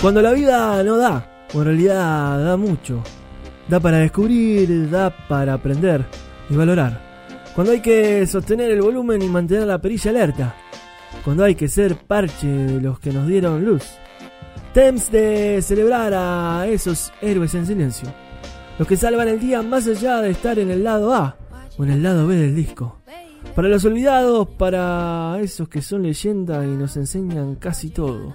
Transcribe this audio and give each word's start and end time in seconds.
Cuando 0.00 0.22
la 0.22 0.32
vida 0.32 0.82
no 0.82 0.96
da, 0.96 1.46
o 1.52 1.58
en 1.58 1.64
realidad 1.64 2.42
da 2.42 2.56
mucho, 2.56 3.02
da 3.68 3.80
para 3.80 3.98
descubrir, 3.98 4.88
da 4.88 5.10
para 5.28 5.54
aprender 5.54 6.06
y 6.48 6.54
valorar. 6.54 7.10
Cuando 7.54 7.72
hay 7.72 7.82
que 7.82 8.26
sostener 8.26 8.70
el 8.70 8.80
volumen 8.80 9.20
y 9.20 9.28
mantener 9.28 9.66
la 9.66 9.78
perilla 9.78 10.10
alerta. 10.10 10.54
Cuando 11.22 11.44
hay 11.44 11.54
que 11.54 11.68
ser 11.68 11.96
parche 11.96 12.46
de 12.46 12.80
los 12.80 12.98
que 12.98 13.12
nos 13.12 13.26
dieron 13.26 13.62
luz. 13.62 13.84
Temps 14.72 15.10
de 15.10 15.60
celebrar 15.60 16.14
a 16.14 16.66
esos 16.66 17.12
héroes 17.20 17.54
en 17.54 17.66
silencio. 17.66 18.08
Los 18.78 18.88
que 18.88 18.96
salvan 18.96 19.28
el 19.28 19.38
día 19.38 19.60
más 19.60 19.86
allá 19.86 20.22
de 20.22 20.30
estar 20.30 20.58
en 20.58 20.70
el 20.70 20.82
lado 20.82 21.12
A 21.12 21.36
o 21.76 21.84
en 21.84 21.90
el 21.90 22.02
lado 22.02 22.26
B 22.26 22.36
del 22.36 22.56
disco. 22.56 23.00
Para 23.54 23.68
los 23.68 23.84
olvidados, 23.84 24.48
para 24.48 25.38
esos 25.40 25.68
que 25.68 25.82
son 25.82 26.04
leyenda 26.04 26.64
y 26.64 26.70
nos 26.70 26.96
enseñan 26.96 27.56
casi 27.56 27.90
todo. 27.90 28.34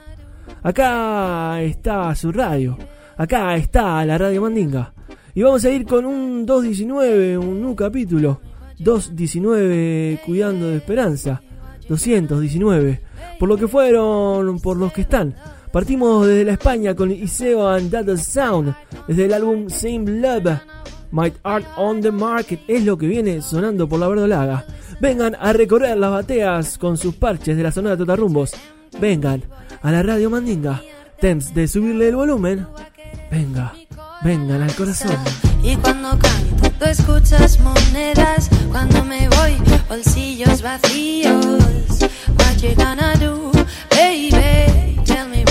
Acá 0.65 1.61
está 1.61 2.15
su 2.15 2.31
radio. 2.31 2.75
Acá 3.17 3.55
está 3.55 4.03
la 4.03 4.17
radio 4.17 4.41
Mandinga. 4.41 4.95
Y 5.35 5.43
vamos 5.43 5.63
a 5.63 5.69
ir 5.69 5.85
con 5.85 6.05
un 6.05 6.43
219, 6.43 7.37
un 7.37 7.61
nuevo 7.61 7.75
capítulo. 7.75 8.41
219 8.79 10.21
cuidando 10.25 10.69
de 10.69 10.77
esperanza. 10.77 11.39
219. 11.87 12.99
Por 13.37 13.47
lo 13.47 13.57
que 13.57 13.67
fueron, 13.67 14.59
por 14.59 14.77
los 14.77 14.91
que 14.91 15.01
están. 15.01 15.35
Partimos 15.71 16.25
desde 16.25 16.45
la 16.45 16.53
España 16.53 16.95
con 16.95 17.11
Iseo 17.11 17.69
and 17.69 17.91
Data 17.91 18.17
Sound. 18.17 18.73
Desde 19.07 19.25
el 19.25 19.33
álbum 19.33 19.69
Same 19.69 20.19
Love. 20.19 20.61
My 21.11 21.31
Art 21.43 21.67
on 21.77 22.01
the 22.01 22.11
Market 22.11 22.61
es 22.67 22.83
lo 22.83 22.97
que 22.97 23.05
viene 23.05 23.43
sonando 23.43 23.87
por 23.87 23.99
la 23.99 24.07
verdolaga. 24.07 24.65
Vengan 24.99 25.35
a 25.39 25.53
recorrer 25.53 25.95
las 25.95 26.09
bateas 26.09 26.79
con 26.79 26.97
sus 26.97 27.13
parches 27.13 27.55
de 27.55 27.61
la 27.61 27.71
zona 27.71 27.91
de 27.91 27.97
Totarrumbos. 27.97 28.55
Vengan 28.99 29.43
a 29.85 29.91
la 29.91 30.01
radio 30.01 30.31
Mandinga. 30.31 30.81
Temps 31.21 31.53
de 31.53 31.67
subirle 31.67 32.09
el 32.09 32.15
volumen. 32.15 32.67
Venga, 33.29 33.71
vengan 34.23 34.63
al 34.63 34.73
corazón. 34.73 35.15
Y 35.61 35.75
cuando 35.75 36.17
canto, 36.17 36.71
tú 36.79 36.85
escuchas 36.85 37.59
monedas. 37.59 38.49
Cuando 38.71 39.03
me 39.03 39.29
voy, 39.29 39.55
bolsillos 39.87 40.63
vacíos. 40.63 41.45
What 42.35 42.57
you 42.61 42.73
gonna 42.75 43.15
do, 43.17 43.51
baby? 43.91 44.99
Tell 45.05 45.29
me 45.29 45.45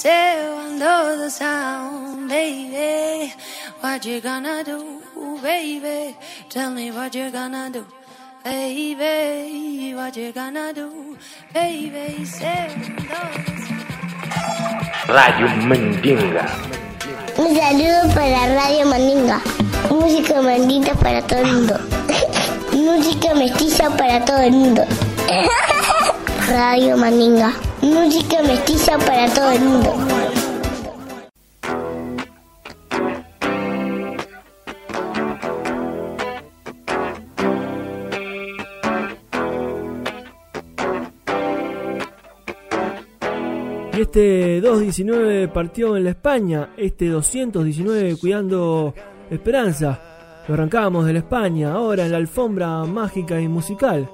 Say 0.00 0.46
under 0.56 1.14
the 1.18 1.28
sound, 1.28 2.30
baby. 2.30 3.34
What 3.80 4.02
you 4.06 4.22
gonna 4.22 4.64
do, 4.64 4.96
baby? 5.42 6.16
Tell 6.48 6.70
me 6.70 6.90
what 6.90 7.14
you 7.14 7.30
gonna 7.30 7.68
do. 7.68 7.84
Baby, 8.42 9.92
what 9.94 10.16
you 10.16 10.32
gonna 10.32 10.72
do? 10.72 11.18
Baby, 11.52 12.24
say 12.24 12.72
under 12.72 13.28
the 13.44 13.56
sound. 13.60 15.10
Radio 15.12 15.48
Mandinga. 15.68 16.48
Un 17.36 17.54
saludo 17.54 18.14
para 18.14 18.54
Radio 18.56 18.86
Mandinga. 18.86 19.38
Música 19.90 20.40
mandinga 20.40 20.94
para 20.94 21.20
todo 21.20 21.40
el 21.40 21.52
mundo. 21.52 21.78
Música 22.72 23.34
mestiza 23.34 23.90
para 23.98 24.24
todo 24.24 24.38
el 24.38 24.52
mundo. 24.52 24.82
Radio 26.48 26.96
Mandinga. 26.96 27.52
Música 27.82 28.42
mestiza 28.42 28.98
para 28.98 29.32
todo 29.32 29.50
el 29.52 29.60
mundo. 29.60 29.94
Y 43.92 44.02
este 44.02 44.60
219 44.60 45.48
partió 45.48 45.96
en 45.96 46.04
la 46.04 46.10
España, 46.10 46.70
este 46.76 47.08
219 47.08 48.16
cuidando 48.16 48.94
Esperanza. 49.30 50.00
Lo 50.48 50.54
arrancamos 50.54 51.06
de 51.06 51.12
la 51.14 51.18
España, 51.20 51.72
ahora 51.72 52.04
en 52.04 52.12
la 52.12 52.18
alfombra 52.18 52.84
mágica 52.84 53.40
y 53.40 53.48
musical. 53.48 54.10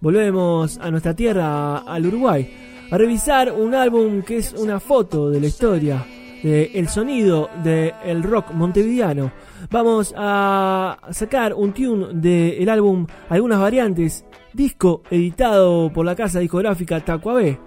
Volvemos 0.00 0.78
a 0.78 0.90
nuestra 0.90 1.14
tierra, 1.14 1.78
al 1.78 2.06
Uruguay, 2.06 2.73
a 2.94 2.98
revisar 2.98 3.50
un 3.50 3.74
álbum 3.74 4.22
que 4.22 4.36
es 4.36 4.52
una 4.52 4.78
foto 4.78 5.28
de 5.28 5.40
la 5.40 5.48
historia, 5.48 6.06
de 6.44 6.70
el 6.74 6.88
sonido 6.88 7.50
del 7.64 8.22
rock 8.22 8.52
montevideano. 8.52 9.32
Vamos 9.68 10.14
a 10.16 10.96
sacar 11.10 11.54
un 11.54 11.72
tune 11.72 12.06
del 12.12 12.68
álbum 12.68 13.04
Algunas 13.28 13.58
Variantes, 13.58 14.24
disco 14.52 15.02
editado 15.10 15.92
por 15.92 16.06
la 16.06 16.14
casa 16.14 16.38
discográfica 16.38 17.04
Tacuabé. 17.04 17.58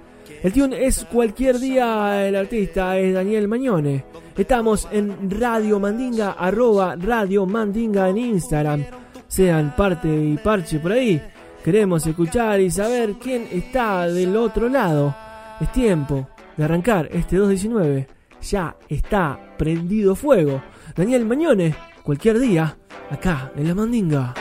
El 0.43 0.53
tune 0.53 0.85
es 0.85 1.03
Cualquier 1.03 1.59
Día, 1.59 2.25
el 2.25 2.37
artista 2.37 2.97
es 2.97 3.13
Daniel 3.13 3.49
Mañone. 3.49 4.05
Estamos 4.37 4.87
en 4.93 5.29
Radio 5.29 5.77
Mandinga, 5.77 6.37
arroba 6.39 6.95
Radio 6.95 7.45
Mandinga 7.45 8.07
en 8.07 8.17
Instagram. 8.17 8.85
Sean 9.27 9.75
parte 9.75 10.07
y 10.07 10.37
parche 10.37 10.79
por 10.79 10.93
ahí. 10.93 11.21
Queremos 11.67 12.07
escuchar 12.07 12.61
y 12.61 12.71
saber 12.71 13.15
quién 13.21 13.45
está 13.51 14.07
del 14.07 14.37
otro 14.37 14.69
lado. 14.69 15.13
Es 15.59 15.69
tiempo 15.73 16.29
de 16.55 16.63
arrancar 16.63 17.09
este 17.11 17.35
219. 17.35 18.07
Ya 18.41 18.77
está 18.87 19.37
prendido 19.57 20.15
fuego. 20.15 20.63
Daniel 20.95 21.25
Mañone, 21.25 21.75
cualquier 22.03 22.39
día, 22.39 22.77
acá 23.11 23.51
en 23.57 23.67
la 23.67 23.75
Mandinga. 23.75 24.33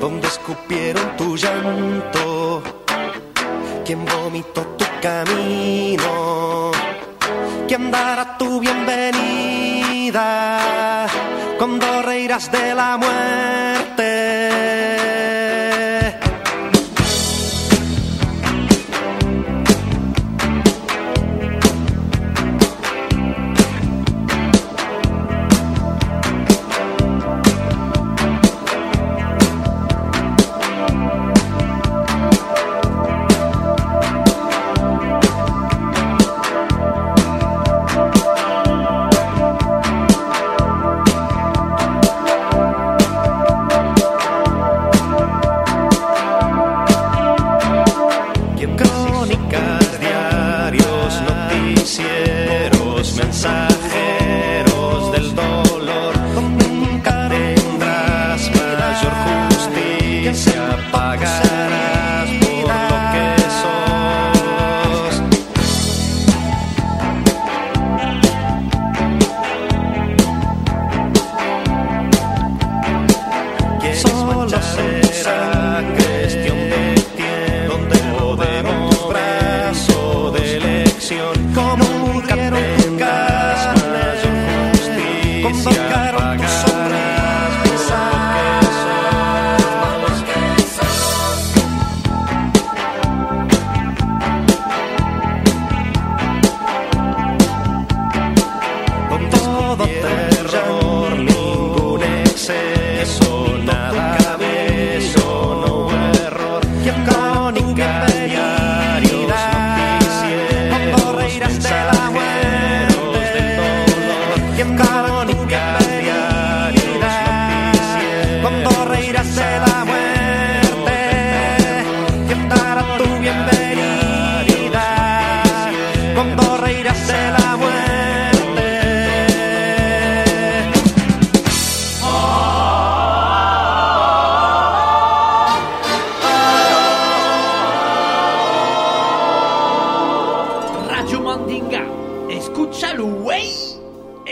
donde 0.00 0.26
escupieron 0.26 1.16
tu 1.16 1.36
llanto, 1.36 2.64
quien 3.84 4.04
vomitó 4.04 4.62
tu 4.76 4.86
camino, 5.00 6.72
quien 7.68 7.92
dará 7.92 8.36
tu 8.36 8.58
bienvenida 8.58 8.96
cuando 11.58 12.02
reirás 12.02 12.50
de 12.50 12.74
la 12.74 12.96
muerte. 12.96 14.13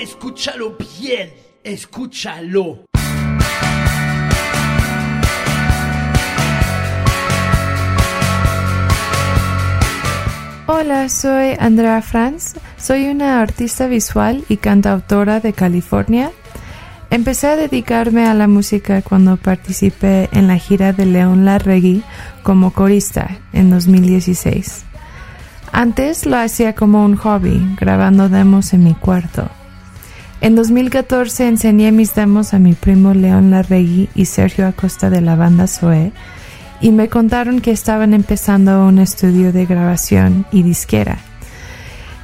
Escúchalo 0.02 0.76
bien, 0.98 1.32
escúchalo. 1.62 2.86
Hola, 10.66 11.08
soy 11.08 11.54
Andrea 11.56 12.02
Franz. 12.02 12.56
Soy 12.76 13.06
una 13.06 13.40
artista 13.40 13.86
visual 13.86 14.42
y 14.48 14.56
cantautora 14.56 15.38
de 15.38 15.52
California. 15.52 16.32
Empecé 17.10 17.46
a 17.46 17.56
dedicarme 17.56 18.26
a 18.26 18.34
la 18.34 18.48
música 18.48 19.02
cuando 19.02 19.36
participé 19.36 20.28
en 20.32 20.48
la 20.48 20.58
gira 20.58 20.92
de 20.92 21.06
León 21.06 21.44
Larregui 21.44 22.02
como 22.42 22.72
corista 22.72 23.38
en 23.52 23.70
2016. 23.70 24.84
Antes 25.70 26.26
lo 26.26 26.38
hacía 26.38 26.74
como 26.74 27.04
un 27.04 27.14
hobby, 27.14 27.76
grabando 27.78 28.28
demos 28.28 28.72
en 28.72 28.82
mi 28.82 28.94
cuarto. 28.94 29.48
En 30.42 30.56
2014 30.56 31.46
enseñé 31.46 31.92
mis 31.92 32.16
demos 32.16 32.52
a 32.52 32.58
mi 32.58 32.72
primo 32.72 33.14
León 33.14 33.52
Larregui 33.52 34.08
y 34.16 34.24
Sergio 34.24 34.66
Acosta 34.66 35.08
de 35.08 35.20
la 35.20 35.36
banda 35.36 35.68
Zoe 35.68 36.12
y 36.80 36.90
me 36.90 37.08
contaron 37.08 37.60
que 37.60 37.70
estaban 37.70 38.12
empezando 38.12 38.84
un 38.84 38.98
estudio 38.98 39.52
de 39.52 39.66
grabación 39.66 40.44
y 40.50 40.64
disquera. 40.64 41.18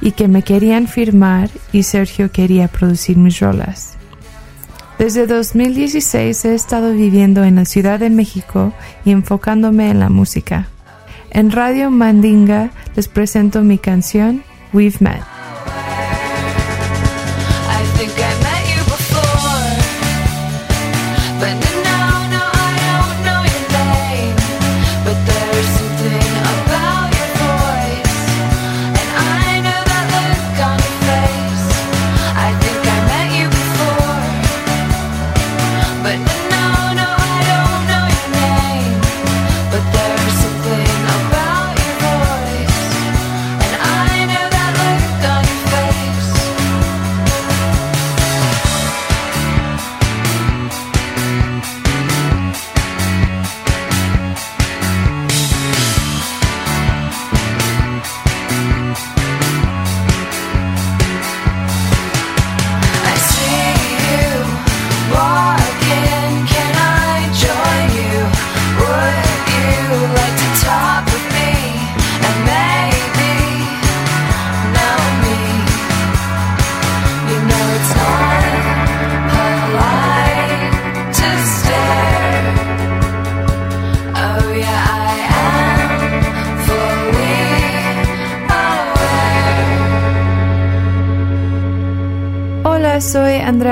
y 0.01 0.11
que 0.11 0.29
me 0.29 0.43
querían 0.43 0.87
firmar 0.87 1.49
y 1.73 1.83
Sergio 1.83 2.31
quería 2.31 2.69
producir 2.69 3.17
mis 3.17 3.39
rolas. 3.41 3.97
Desde 4.97 5.27
2016 5.27 6.45
he 6.45 6.55
estado 6.55 6.93
viviendo 6.93 7.43
en 7.43 7.55
la 7.55 7.65
Ciudad 7.65 7.99
de 7.99 8.09
México 8.09 8.73
y 9.03 9.11
enfocándome 9.11 9.89
en 9.89 9.99
la 9.99 10.09
música. 10.09 10.67
En 11.31 11.51
Radio 11.51 11.91
Mandinga 11.91 12.71
les 12.95 13.09
presento 13.09 13.61
mi 13.61 13.77
canción 13.77 14.41
We've 14.71 14.97
Met. 15.01 15.38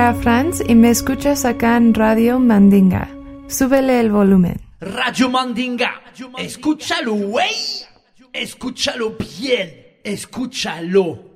Andrea 0.07 0.23
Franz 0.23 0.63
y 0.65 0.73
me 0.73 0.89
escuchas 0.89 1.43
acá 1.43 1.75
en 1.75 1.93
Radio 1.93 2.39
Mandinga. 2.39 3.09
Súbele 3.47 3.99
el 3.99 4.09
volumen. 4.09 4.61
Radio 4.79 5.29
Mandinga, 5.29 6.01
escúchalo, 6.37 7.13
güey. 7.13 7.51
Escúchalo 8.31 9.17
bien, 9.19 9.99
escúchalo. 10.05 11.33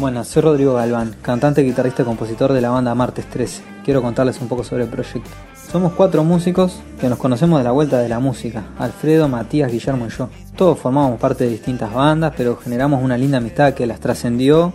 Bueno, 0.00 0.24
soy 0.24 0.40
Rodrigo 0.40 0.72
Galván, 0.72 1.14
cantante, 1.20 1.60
guitarrista 1.60 2.00
y 2.00 2.06
compositor 2.06 2.54
de 2.54 2.62
la 2.62 2.70
banda 2.70 2.94
Martes 2.94 3.26
13. 3.26 3.62
Quiero 3.84 4.00
contarles 4.00 4.40
un 4.40 4.48
poco 4.48 4.64
sobre 4.64 4.84
el 4.84 4.88
proyecto. 4.88 5.28
Somos 5.70 5.92
cuatro 5.92 6.24
músicos 6.24 6.80
que 6.98 7.10
nos 7.10 7.18
conocemos 7.18 7.60
de 7.60 7.64
la 7.64 7.72
vuelta 7.72 7.98
de 7.98 8.08
la 8.08 8.18
música, 8.18 8.64
Alfredo, 8.78 9.28
Matías, 9.28 9.70
Guillermo 9.70 10.06
y 10.06 10.08
yo. 10.08 10.30
Todos 10.56 10.78
formamos 10.78 11.20
parte 11.20 11.44
de 11.44 11.50
distintas 11.50 11.92
bandas, 11.92 12.32
pero 12.34 12.56
generamos 12.56 13.04
una 13.04 13.18
linda 13.18 13.36
amistad 13.36 13.74
que 13.74 13.84
las 13.84 14.00
trascendió 14.00 14.72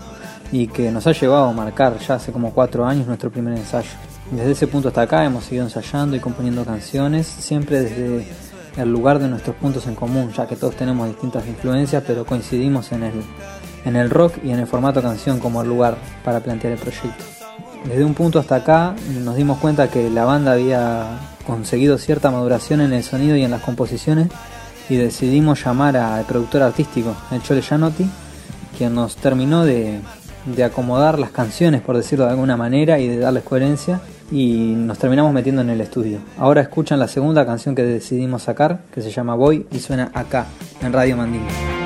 y 0.52 0.68
que 0.68 0.92
nos 0.92 1.08
ha 1.08 1.12
llevado 1.12 1.46
a 1.46 1.54
marcar 1.54 1.98
ya 1.98 2.14
hace 2.14 2.32
como 2.32 2.54
cuatro 2.54 2.86
años 2.86 3.08
nuestro 3.08 3.32
primer 3.32 3.58
ensayo. 3.58 3.90
Desde 4.30 4.52
ese 4.52 4.68
punto 4.68 4.90
hasta 4.90 5.02
acá 5.02 5.26
hemos 5.26 5.46
seguido 5.46 5.64
ensayando 5.64 6.16
y 6.16 6.20
componiendo 6.20 6.64
canciones, 6.64 7.26
siempre 7.26 7.82
desde 7.82 8.28
el 8.78 8.92
lugar 8.92 9.18
de 9.18 9.28
nuestros 9.28 9.56
puntos 9.56 9.88
en 9.88 9.96
común, 9.96 10.32
ya 10.38 10.46
que 10.46 10.56
todos 10.56 10.76
tenemos 10.76 11.08
distintas 11.08 11.48
influencias, 11.48 12.04
pero 12.06 12.28
coincidimos 12.28 12.92
en 12.92 13.04
el 13.04 13.14
en 13.86 13.96
el 13.96 14.10
rock 14.10 14.36
y 14.44 14.52
en 14.52 14.60
el 14.60 14.68
formato 14.68 15.02
canción 15.02 15.40
como 15.40 15.62
el 15.62 15.70
lugar 15.70 15.98
para 16.24 16.42
plantear 16.42 16.74
el 16.74 16.80
proyecto. 16.80 17.24
Desde 17.86 18.04
un 18.04 18.16
punto 18.16 18.40
hasta 18.40 18.56
acá 18.56 18.96
nos 19.24 19.36
dimos 19.36 19.60
cuenta 19.60 19.90
que 19.90 20.10
la 20.10 20.26
banda 20.26 20.54
había 20.54 21.20
conseguido 21.46 21.98
cierta 21.98 22.32
maduración 22.32 22.82
en 22.82 22.94
el 22.94 23.04
sonido 23.04 23.36
y 23.36 23.44
en 23.44 23.52
las 23.52 23.62
composiciones 23.62 24.30
y 24.90 24.96
decidimos 24.96 25.64
llamar 25.64 25.98
al 25.98 26.26
productor 26.26 26.64
artístico, 26.64 27.16
el 27.32 27.42
Chole 27.42 27.62
Gianotti, 27.62 28.08
quien 28.78 28.94
nos 28.94 29.16
terminó 29.16 29.64
de, 29.64 30.00
de 30.46 30.64
acomodar 30.64 31.20
las 31.20 31.32
canciones, 31.32 31.82
por 31.82 31.96
decirlo 31.96 32.26
de 32.26 32.32
alguna 32.32 32.58
manera, 32.58 33.00
y 33.00 33.08
de 33.08 33.18
darles 33.18 33.44
coherencia 33.44 34.02
y 34.32 34.74
nos 34.76 34.98
terminamos 34.98 35.34
metiendo 35.34 35.62
en 35.62 35.70
el 35.70 35.82
estudio. 35.82 36.20
Ahora 36.38 36.62
escuchan 36.62 37.00
la 37.00 37.08
segunda 37.08 37.46
canción 37.46 37.76
que 37.76 37.84
decidimos 37.84 38.44
sacar, 38.44 38.82
que 38.94 39.02
se 39.02 39.12
llama 39.12 39.36
Voy 39.36 39.68
y 39.72 39.80
suena 39.80 40.12
acá, 40.14 40.48
en 40.82 40.94
Radio 40.94 41.18
Mandinga. 41.18 41.85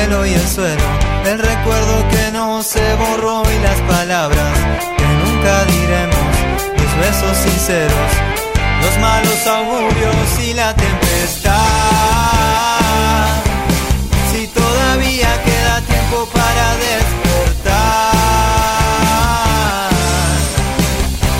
Y 0.00 0.32
el 0.32 0.48
suelo, 0.48 0.84
el 1.26 1.40
recuerdo 1.40 2.08
que 2.08 2.30
no 2.32 2.62
se 2.62 2.94
borró 2.94 3.42
y 3.50 3.58
las 3.58 3.80
palabras 3.80 4.56
que 4.96 5.04
nunca 5.04 5.64
diremos, 5.64 6.38
los 6.76 6.96
besos 6.98 7.36
sinceros, 7.36 8.12
los 8.80 8.96
malos 9.00 9.44
augurios 9.48 10.38
y 10.40 10.54
la 10.54 10.72
tempestad. 10.74 11.52
Si 14.30 14.46
todavía 14.46 15.42
queda 15.42 15.80
tiempo 15.80 16.28
para 16.32 16.76
despertar, 16.76 18.12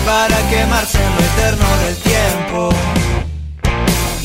para 0.05 0.49
quemarse 0.49 0.97
en 0.97 1.15
lo 1.15 1.21
eterno 1.21 1.77
del 1.85 1.95
tiempo. 1.95 2.69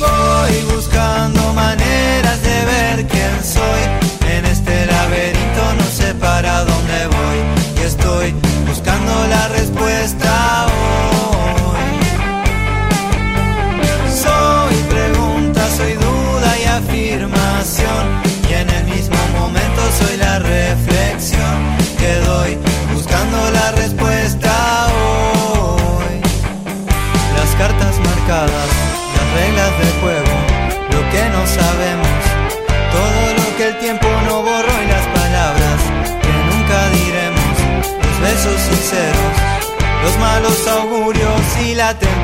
Voy 0.00 0.74
buscando 0.74 1.52
maneras 1.52 2.42
de 2.42 2.64
ver 2.64 3.06
quién 3.06 3.44
soy 3.44 4.03
la 9.28 9.48
respuesta 9.48 10.66
hoy. 10.66 11.94
Soy 14.10 14.74
pregunta, 14.88 15.68
soy 15.76 15.92
duda 15.94 16.58
y 16.58 16.64
afirmación 16.64 18.04
y 18.48 18.52
en 18.54 18.70
el 18.70 18.84
mismo 18.84 19.16
momento 19.38 19.82
soy 19.98 20.16
la 20.16 20.38
reflexión 20.38 21.56
que 21.98 22.14
doy 22.26 22.58
buscando 22.94 23.50
la 23.50 23.72
respuesta 23.72 24.86
hoy. 24.88 26.20
Las 27.36 27.54
cartas 27.56 27.98
marcadas, 28.00 28.70
la 41.84 41.92
tempestad. 41.92 42.23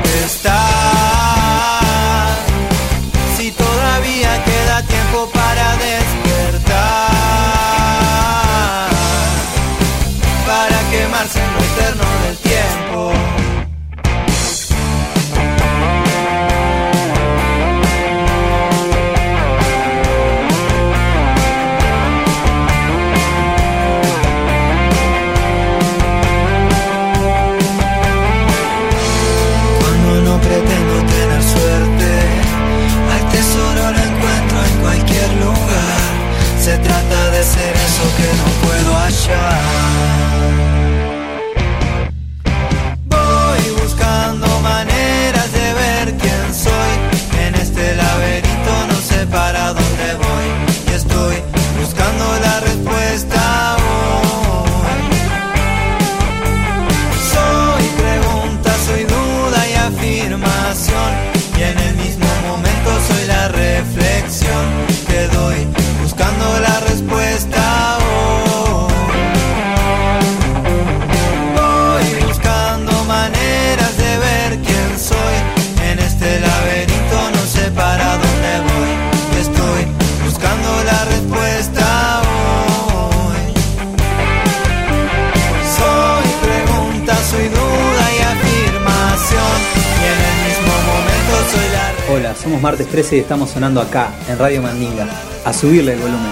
13 92.91 93.15
y 93.15 93.19
estamos 93.19 93.49
sonando 93.49 93.79
acá, 93.79 94.13
en 94.27 94.37
Radio 94.37 94.61
Mandinga. 94.61 95.07
A 95.45 95.53
subirle 95.53 95.93
el 95.93 95.99
volumen. 95.99 96.31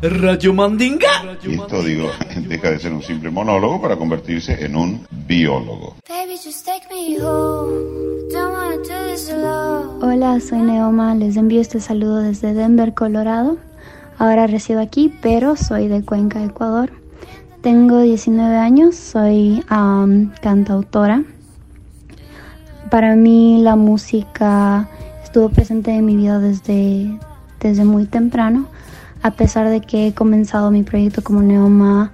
Radio 0.00 0.54
Mandinga. 0.54 1.36
Y 1.42 1.56
esto, 1.56 1.82
digo, 1.82 2.10
deja 2.48 2.70
de 2.70 2.78
ser 2.78 2.94
un 2.94 3.02
simple 3.02 3.30
monólogo 3.30 3.82
para 3.82 3.96
convertirse 3.96 4.64
en 4.64 4.76
un 4.76 5.06
biólogo. 5.26 5.96
Hola, 10.00 10.40
soy 10.40 10.58
Neoma, 10.62 11.14
les 11.16 11.36
envío 11.36 11.60
este 11.60 11.80
saludo 11.80 12.20
desde 12.20 12.54
Denver, 12.54 12.94
Colorado. 12.94 13.58
Ahora 14.16 14.46
resido 14.46 14.80
aquí, 14.80 15.12
pero 15.20 15.56
soy 15.56 15.88
de 15.88 16.02
Cuenca, 16.02 16.42
Ecuador. 16.42 16.90
Tengo 17.60 18.00
19 18.00 18.56
años, 18.56 18.96
soy 18.96 19.62
cantautora. 20.40 21.24
Para 22.94 23.16
mí 23.16 23.60
la 23.60 23.74
música 23.74 24.88
estuvo 25.24 25.48
presente 25.48 25.90
en 25.90 26.06
mi 26.06 26.16
vida 26.16 26.38
desde, 26.38 27.18
desde 27.58 27.84
muy 27.84 28.04
temprano, 28.04 28.66
a 29.20 29.32
pesar 29.32 29.68
de 29.68 29.80
que 29.80 30.06
he 30.06 30.14
comenzado 30.14 30.70
mi 30.70 30.84
proyecto 30.84 31.20
como 31.24 31.42
Neoma 31.42 32.12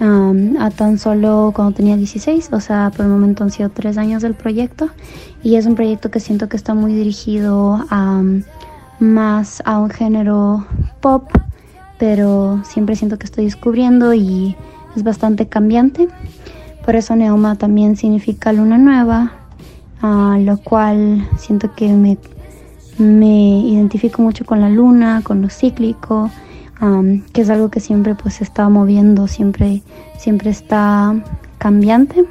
a 0.00 0.70
tan 0.70 0.98
solo 0.98 1.52
cuando 1.54 1.74
tenía 1.74 1.98
16, 1.98 2.48
o 2.50 2.60
sea, 2.60 2.90
por 2.96 3.04
el 3.04 3.12
momento 3.12 3.44
han 3.44 3.50
sido 3.50 3.68
tres 3.68 3.98
años 3.98 4.22
del 4.22 4.32
proyecto 4.32 4.88
y 5.42 5.56
es 5.56 5.66
un 5.66 5.74
proyecto 5.74 6.10
que 6.10 6.18
siento 6.18 6.48
que 6.48 6.56
está 6.56 6.72
muy 6.72 6.94
dirigido 6.94 7.84
a 7.90 8.22
más 9.00 9.62
a 9.66 9.78
un 9.80 9.90
género 9.90 10.64
pop, 11.02 11.28
pero 11.98 12.62
siempre 12.64 12.96
siento 12.96 13.18
que 13.18 13.26
estoy 13.26 13.44
descubriendo 13.44 14.14
y 14.14 14.56
es 14.96 15.02
bastante 15.02 15.46
cambiante. 15.46 16.08
Por 16.86 16.96
eso 16.96 17.14
Neoma 17.16 17.56
también 17.56 17.98
significa 17.98 18.50
luna 18.54 18.78
nueva, 18.78 19.41
lo 20.02 20.56
cual 20.58 21.28
siento 21.38 21.74
que 21.74 21.88
me, 21.88 22.18
me, 22.98 23.60
identifico 23.60 24.22
mucho 24.22 24.44
con 24.44 24.60
la 24.60 24.68
luna, 24.68 25.22
con 25.22 25.42
lo 25.42 25.48
cíclico, 25.48 26.30
que 27.32 27.40
es 27.40 27.50
algo 27.50 27.70
que 27.70 27.80
siempre 27.80 28.14
pues 28.14 28.40
está 28.40 28.68
moviendo, 28.68 29.28
siempre, 29.28 29.82
siempre 30.18 30.50
está 30.50 31.14
cambiante. 31.58 32.24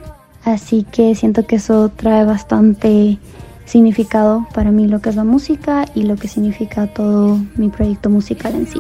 Así 0.44 0.86
que 0.92 1.16
siento 1.16 1.46
que 1.46 1.58
eso 1.58 1.90
trae 1.90 2.26
bastante 2.26 3.20
significado 3.66 4.46
para 4.54 4.72
mí 4.72 4.88
lo 4.88 5.00
que 5.00 5.10
es 5.10 5.16
la 5.16 5.24
música 5.24 5.86
y 5.96 6.04
lo 6.04 6.18
que 6.18 6.28
significa 6.28 6.88
todo 6.88 7.40
mi 7.56 7.70
proyecto 7.70 8.10
musical 8.10 8.56
en 8.56 8.68
sí. 8.68 8.80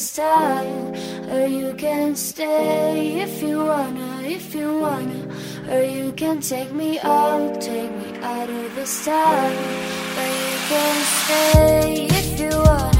this 0.00 0.16
time 0.16 0.94
Or 1.30 1.46
you 1.46 1.74
can 1.74 2.16
stay 2.16 3.20
if 3.20 3.42
you 3.42 3.58
wanna, 3.58 4.22
if 4.22 4.54
you 4.54 4.78
wanna 4.80 5.28
Or 5.68 5.82
you 5.82 6.12
can 6.12 6.40
take 6.40 6.72
me 6.72 6.98
out, 7.00 7.60
take 7.60 7.92
me 8.02 8.18
out 8.22 8.48
of 8.48 8.74
this 8.74 9.04
time 9.04 9.58
Or 10.20 10.30
you 10.42 10.56
can 10.72 10.96
stay 11.20 12.06
if 12.10 12.40
you 12.40 12.48
wanna. 12.48 12.99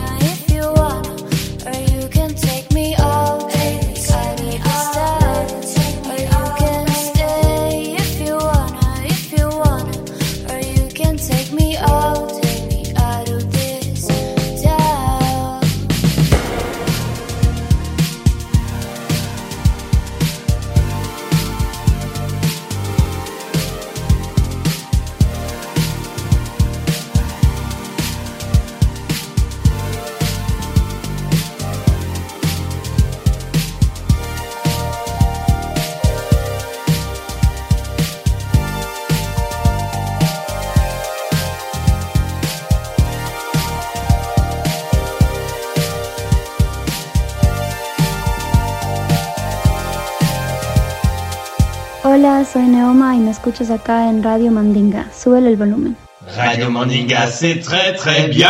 Soy 52.52 52.66
Neoma 52.66 53.14
y 53.16 53.20
me 53.20 53.30
escuchas 53.30 53.70
acá 53.70 54.10
en 54.10 54.24
Radio 54.24 54.50
Mandinga. 54.50 55.08
Súbele 55.12 55.50
el 55.50 55.56
volumen. 55.56 55.96
Radio 56.36 56.68
Mandinga, 56.70 57.28
c'est 57.28 57.60
très 57.60 57.94
très 57.96 58.28
bien. 58.28 58.48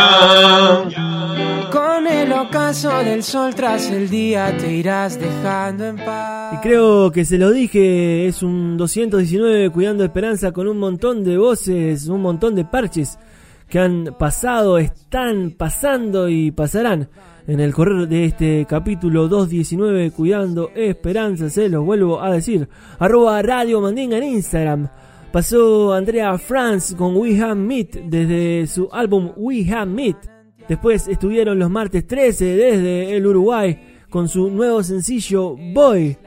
Con 1.71 2.07
el 2.07 2.31
ocaso 2.33 2.89
del 3.03 3.21
sol 3.21 3.53
tras 3.53 3.91
el 3.91 4.09
día 4.09 4.57
te 4.57 4.73
irás 4.73 5.19
dejando 5.19 5.85
en 5.85 5.97
paz. 5.97 6.53
Y 6.53 6.57
creo 6.57 7.11
que 7.11 7.25
se 7.25 7.37
lo 7.37 7.51
dije, 7.51 8.27
es 8.27 8.41
un 8.41 8.75
219 8.75 9.69
Cuidando 9.69 10.03
Esperanza 10.03 10.51
con 10.51 10.67
un 10.67 10.79
montón 10.79 11.23
de 11.23 11.37
voces, 11.37 12.07
un 12.07 12.21
montón 12.21 12.55
de 12.55 12.65
parches 12.65 13.19
que 13.69 13.79
han 13.79 14.15
pasado, 14.17 14.79
están 14.79 15.51
pasando 15.51 16.27
y 16.27 16.51
pasarán 16.51 17.07
en 17.47 17.59
el 17.59 17.73
correr 17.73 18.07
de 18.07 18.25
este 18.25 18.65
capítulo 18.67 19.27
219 19.27 20.11
Cuidando 20.11 20.69
Esperanza, 20.75 21.49
se 21.49 21.69
los 21.69 21.83
vuelvo 21.83 22.21
a 22.21 22.31
decir, 22.31 22.67
arroba 22.99 23.41
Radio 23.41 23.81
Mandinga 23.81 24.17
en 24.17 24.23
Instagram. 24.23 24.89
Pasó 25.31 25.93
Andrea 25.93 26.37
Franz 26.37 26.93
con 26.95 27.15
We 27.15 27.39
Have 27.41 27.55
Meet 27.55 28.03
desde 28.05 28.67
su 28.67 28.89
álbum 28.91 29.31
We 29.37 29.65
Have 29.71 29.85
Meet. 29.85 30.17
Después 30.67 31.07
estuvieron 31.07 31.57
los 31.57 31.69
martes 31.69 32.05
13 32.05 32.45
desde 32.45 33.15
el 33.15 33.25
Uruguay 33.25 33.79
con 34.09 34.27
su 34.27 34.49
nuevo 34.49 34.83
sencillo 34.83 35.55
Boy. 35.73 36.17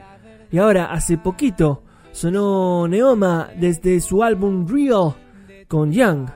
Y 0.51 0.57
ahora, 0.57 0.91
hace 0.91 1.17
poquito, 1.17 1.83
sonó 2.11 2.87
Neoma 2.87 3.49
desde 3.59 3.99
su 3.99 4.23
álbum 4.23 4.67
Real 4.67 5.13
con 5.67 5.91
Young. 5.91 6.27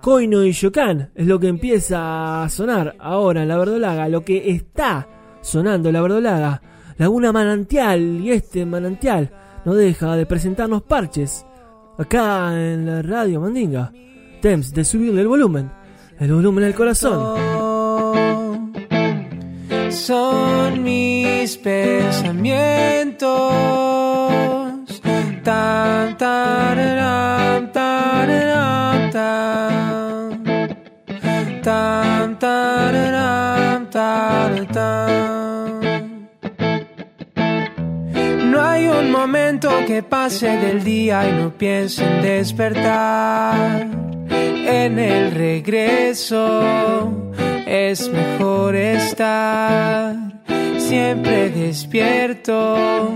Koino 0.00 0.42
y 0.44 0.52
Shokan 0.52 1.10
es 1.14 1.26
lo 1.26 1.38
que 1.38 1.48
empieza 1.48 2.42
a 2.42 2.48
sonar 2.48 2.96
ahora 2.98 3.42
en 3.42 3.48
la 3.48 3.58
verdolaga, 3.58 4.08
lo 4.08 4.24
que 4.24 4.50
está 4.50 5.06
sonando 5.42 5.90
en 5.90 5.94
la 5.94 6.00
verdolaga. 6.00 6.62
Laguna 6.96 7.32
Manantial 7.32 8.20
y 8.20 8.30
este 8.30 8.64
manantial 8.66 9.30
no 9.64 9.74
deja 9.74 10.16
de 10.16 10.26
presentarnos 10.26 10.82
parches 10.82 11.44
acá 11.98 12.54
en 12.54 12.86
la 12.86 13.02
radio 13.02 13.40
Mandinga. 13.40 13.92
Temps 14.40 14.72
de 14.72 14.84
subirle 14.84 15.20
el 15.20 15.28
volumen, 15.28 15.70
el 16.18 16.32
volumen 16.32 16.64
al 16.64 16.74
corazón. 16.74 17.38
Son 19.90 20.82
mis 20.82 21.56
pensamientos. 21.58 23.52
Tan, 25.42 26.16
tararam, 26.18 27.72
Tan, 31.62 32.36
tararam, 32.36 33.86
tararam, 33.86 34.66
tan. 34.66 36.28
No 38.50 38.62
hay 38.62 38.88
un 38.88 39.10
momento 39.10 39.68
que 39.86 40.02
pase 40.02 40.56
del 40.56 40.82
día 40.82 41.28
y 41.28 41.32
no 41.32 41.50
piense 41.50 42.02
en 42.02 42.22
despertar. 42.22 43.86
En 44.30 44.98
el 44.98 45.32
regreso 45.32 47.12
es 47.66 48.08
mejor 48.08 48.74
estar 48.74 50.16
siempre 50.78 51.50
despierto 51.50 53.12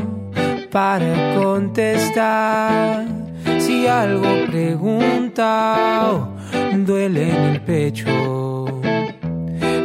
para 0.70 1.34
contestar. 1.34 3.06
Si 3.58 3.86
algo 3.86 4.44
pregunta 4.46 6.33
duele 6.84 7.30
en 7.30 7.42
el 7.52 7.60
pecho. 7.60 8.82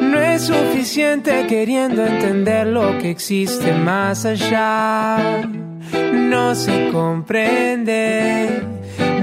No 0.01 0.19
es 0.19 0.43
suficiente 0.43 1.45
queriendo 1.47 2.05
entender 2.05 2.67
lo 2.67 2.97
que 2.97 3.12
existe 3.12 3.73
más 3.73 4.25
allá. 4.25 5.41
No 6.13 6.55
se 6.55 6.89
comprende, 6.91 8.63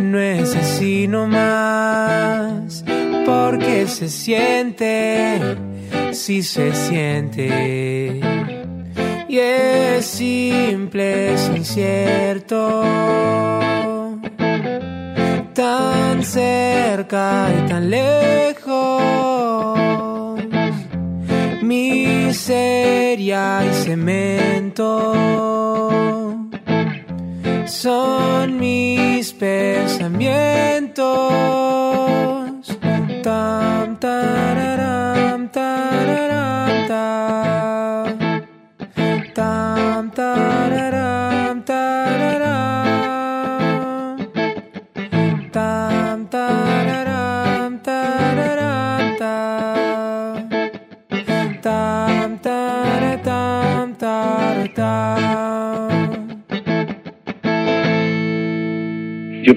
no 0.00 0.18
es 0.18 0.54
así 0.54 1.08
nomás. 1.08 2.84
Porque 3.24 3.86
se 3.88 4.08
siente, 4.08 5.40
si 6.12 6.42
se 6.42 6.72
siente. 6.74 8.20
Y 9.28 9.38
es 9.38 10.06
simple, 10.06 11.34
es 11.34 11.50
incierto. 11.54 12.82
Tan 15.52 16.05
cerca 16.26 17.48
y 17.56 17.60
tan 17.68 17.90
lejos. 17.90 19.78
Miseria 21.62 23.62
y 23.64 23.72
cemento. 23.84 25.14
Son 27.66 28.58
mis 28.58 29.32
pensamientos. 29.32 31.56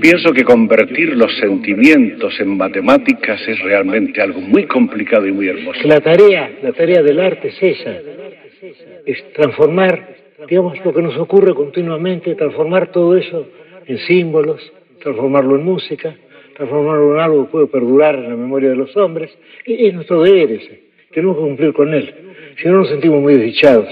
Pienso 0.02 0.32
que 0.32 0.44
convertir 0.44 1.16
los 1.16 1.36
sentimientos 1.38 2.40
en 2.40 2.58
matemáticas 2.58 3.42
es 3.48 3.60
realmente 3.60 4.22
algo 4.22 4.40
muy 4.40 4.66
complicado 4.66 5.28
y 5.28 5.32
muy 5.32 5.48
hermoso. 5.48 5.82
La 5.86 6.00
tarea, 6.00 6.52
la 6.62 6.72
tarea 6.72 7.02
del 7.02 7.20
arte 7.20 7.50
es 7.50 7.62
esa, 7.62 7.98
es 9.06 9.34
transformar, 9.34 10.16
digamos, 10.48 10.84
lo 10.84 10.94
que 10.94 11.02
nos 11.02 11.18
ocurre 11.18 11.54
continuamente, 11.54 12.36
transformar 12.36 12.92
todo 12.92 13.18
eso 13.18 13.48
en 13.86 13.98
símbolos, 14.00 14.72
transformarlo 15.02 15.56
en 15.56 15.64
música, 15.64 16.16
transformarlo 16.56 17.16
en 17.16 17.20
algo 17.22 17.46
que 17.46 17.52
puede 17.52 17.68
perdurar 17.68 18.16
en 18.16 18.30
la 18.30 18.36
memoria 18.36 18.70
de 18.70 18.76
los 18.76 18.96
hombres, 18.96 19.32
es 19.66 19.94
nuestro 19.94 20.22
deber 20.24 20.52
ese, 20.52 20.82
tenemos 21.12 21.38
que 21.38 21.44
cumplir 21.44 21.74
con 21.74 21.94
él, 21.94 22.14
si 22.62 22.68
no 22.68 22.78
nos 22.80 22.90
sentimos 22.90 23.22
muy 23.22 23.36
desdichados. 23.36 23.88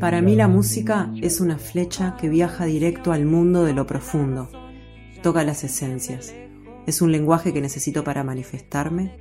Para 0.00 0.22
mí 0.22 0.36
la 0.36 0.48
música 0.48 1.10
es 1.20 1.40
una 1.40 1.58
flecha 1.58 2.16
que 2.20 2.28
viaja 2.28 2.64
directo 2.64 3.12
al 3.12 3.24
mundo 3.24 3.64
de 3.64 3.74
lo 3.74 3.86
profundo, 3.86 4.48
toca 5.22 5.42
las 5.42 5.64
esencias. 5.64 6.34
Es 6.86 7.02
un 7.02 7.12
lenguaje 7.12 7.52
que 7.52 7.60
necesito 7.60 8.04
para 8.04 8.24
manifestarme. 8.24 9.16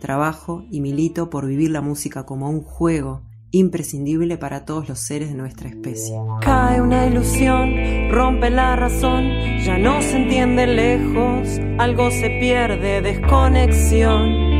Trabajo 0.00 0.64
y 0.70 0.80
milito 0.80 1.30
por 1.30 1.46
vivir 1.46 1.70
la 1.70 1.80
música 1.80 2.24
como 2.24 2.48
un 2.48 2.62
juego 2.62 3.22
imprescindible 3.50 4.38
para 4.38 4.64
todos 4.64 4.88
los 4.88 4.98
seres 4.98 5.28
de 5.28 5.34
nuestra 5.34 5.68
especie. 5.68 6.16
Cae 6.40 6.80
una 6.80 7.06
ilusión, 7.06 7.74
rompe 8.10 8.50
la 8.50 8.76
razón, 8.76 9.28
ya 9.62 9.76
no 9.78 10.00
se 10.00 10.16
entiende 10.16 10.66
lejos, 10.66 11.60
algo 11.78 12.10
se 12.10 12.30
pierde, 12.40 13.02
desconexión. 13.02 14.51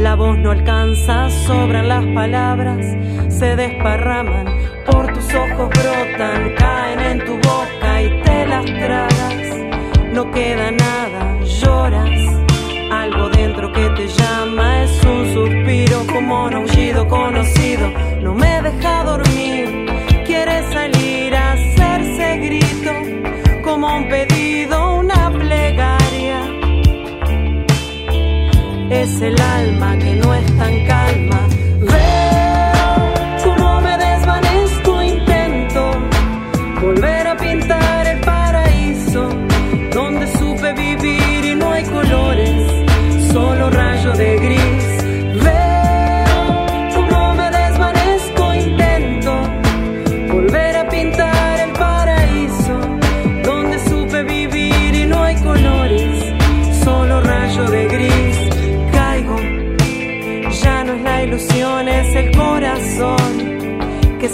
La 0.00 0.14
voz 0.14 0.38
no 0.38 0.50
alcanza, 0.50 1.28
sobran 1.28 1.86
las 1.86 2.02
palabras, 2.14 2.86
se 3.28 3.54
desparraman, 3.54 4.46
por 4.86 5.12
tus 5.12 5.26
ojos 5.34 5.68
brotan, 5.68 6.54
caen 6.56 7.00
en 7.00 7.24
tu 7.26 7.34
boca 7.34 8.02
y 8.02 8.22
te 8.22 8.46
las 8.46 8.64
tragas. 8.64 9.56
No 10.14 10.30
queda 10.30 10.70
nada, 10.70 11.38
lloras, 11.44 12.10
algo 12.90 13.28
dentro 13.28 13.70
que 13.74 13.90
te 13.90 14.08
llama, 14.08 14.84
es 14.84 15.04
un 15.04 15.34
suspiro 15.34 16.06
como 16.10 16.46
un 16.46 16.54
aullido 16.54 17.06
conocido. 17.06 17.90
No 18.22 18.34
me 18.34 18.62
deja 18.62 19.04
dormir, 19.04 19.86
quiere 20.24 20.62
salir 20.72 21.36
a 21.36 21.52
hacerse 21.52 22.38
grito, 22.38 22.92
como 23.62 23.98
un 23.98 24.08
pedido, 24.08 24.49
El 29.20 29.38
alma 29.38 29.98
que 29.98 30.14
no 30.16 30.34
está 30.34 30.72
en 30.72 30.86
calma. 30.86 31.59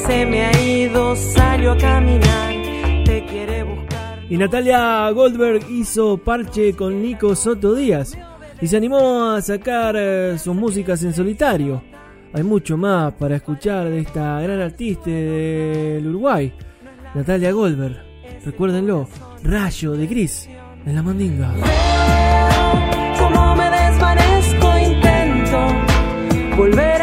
Se 0.06 0.26
me 0.26 0.44
ha 0.44 0.62
ido, 0.62 1.16
salió 1.16 1.72
a 1.72 1.76
caminar, 1.76 2.54
te 3.04 3.24
quiere 3.26 3.62
buscar. 3.64 4.22
Y 4.28 4.36
Natalia 4.36 5.10
Goldberg 5.10 5.68
hizo 5.70 6.18
parche 6.18 6.74
con 6.74 7.02
Nico 7.02 7.34
Soto 7.34 7.74
Díaz 7.74 8.16
y 8.60 8.66
se 8.66 8.76
animó 8.76 9.30
a 9.30 9.42
sacar 9.42 9.96
eh, 9.98 10.38
sus 10.38 10.54
músicas 10.54 11.02
en 11.02 11.12
solitario. 11.12 11.82
Hay 12.32 12.42
mucho 12.42 12.76
más 12.76 13.14
para 13.14 13.36
escuchar 13.36 13.88
de 13.88 14.00
esta 14.00 14.40
gran 14.40 14.60
artista 14.60 15.10
del 15.10 16.06
Uruguay, 16.06 16.52
Natalia 17.14 17.52
Goldberg. 17.52 17.96
Recuérdenlo, 18.44 19.08
Rayo 19.42 19.92
de 19.92 20.06
Gris 20.06 20.48
en 20.84 20.94
la 20.94 21.02
mandinga. 21.02 21.52
Como 23.18 23.56
me 23.56 23.70
desvanezco, 23.70 24.78
intento 24.78 26.56
volver 26.56 26.95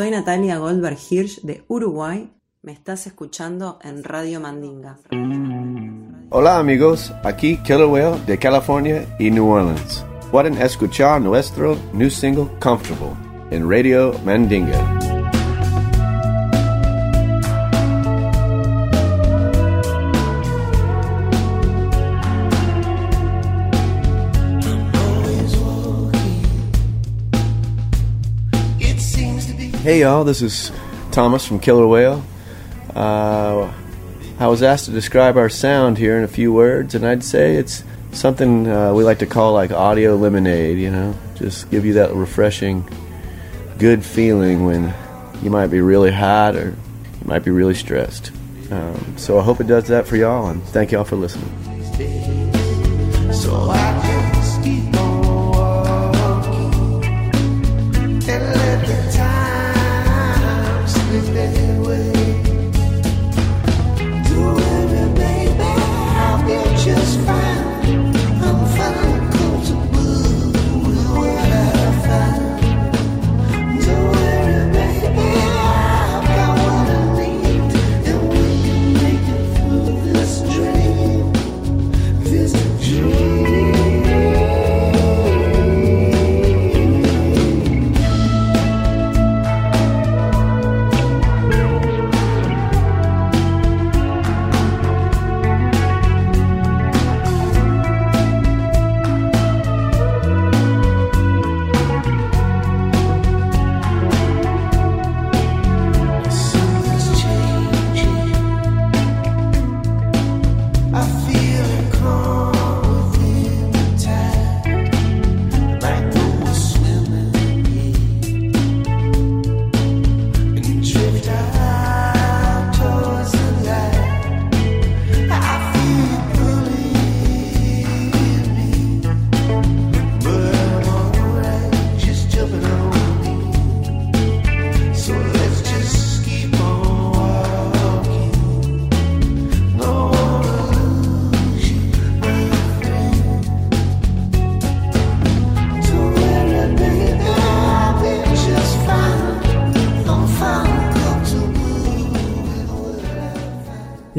Soy 0.00 0.10
Natalia 0.10 0.56
Goldberg 0.56 0.96
Hirsch 1.10 1.42
de 1.42 1.62
Uruguay. 1.68 2.32
Me 2.62 2.72
estás 2.72 3.06
escuchando 3.06 3.78
en 3.82 4.02
Radio 4.02 4.40
Mandinga. 4.40 4.96
Hola 6.30 6.56
amigos, 6.56 7.12
aquí 7.22 7.58
Killer 7.58 7.84
Whale 7.84 8.18
de 8.24 8.38
California 8.38 9.04
y 9.18 9.30
New 9.30 9.46
Orleans. 9.46 10.06
Pueden 10.32 10.56
escuchar 10.56 11.20
nuestro 11.20 11.76
new 11.92 12.08
single 12.08 12.46
Comfortable 12.60 13.12
en 13.50 13.70
Radio 13.70 14.14
Mandinga. 14.24 14.99
Hey 29.80 30.00
y'all, 30.00 30.24
this 30.24 30.42
is 30.42 30.70
Thomas 31.10 31.46
from 31.46 31.58
Killer 31.58 31.86
Whale. 31.86 32.22
Uh, 32.94 33.72
I 34.38 34.46
was 34.46 34.62
asked 34.62 34.84
to 34.84 34.90
describe 34.90 35.38
our 35.38 35.48
sound 35.48 35.96
here 35.96 36.18
in 36.18 36.22
a 36.22 36.28
few 36.28 36.52
words, 36.52 36.94
and 36.94 37.06
I'd 37.06 37.24
say 37.24 37.54
it's 37.54 37.82
something 38.12 38.68
uh, 38.68 38.92
we 38.92 39.04
like 39.04 39.20
to 39.20 39.26
call 39.26 39.54
like 39.54 39.70
audio 39.70 40.16
lemonade, 40.16 40.76
you 40.76 40.90
know? 40.90 41.14
Just 41.34 41.70
give 41.70 41.86
you 41.86 41.94
that 41.94 42.12
refreshing, 42.12 42.86
good 43.78 44.04
feeling 44.04 44.66
when 44.66 44.92
you 45.42 45.48
might 45.48 45.68
be 45.68 45.80
really 45.80 46.12
hot 46.12 46.56
or 46.56 46.72
you 46.72 47.24
might 47.24 47.42
be 47.42 47.50
really 47.50 47.74
stressed. 47.74 48.32
Um, 48.70 49.14
so 49.16 49.38
I 49.38 49.42
hope 49.42 49.62
it 49.62 49.66
does 49.66 49.88
that 49.88 50.06
for 50.06 50.16
y'all, 50.16 50.48
and 50.48 50.62
thank 50.62 50.92
y'all 50.92 51.04
for 51.04 51.16
listening. 51.16 51.56
So 53.32 53.56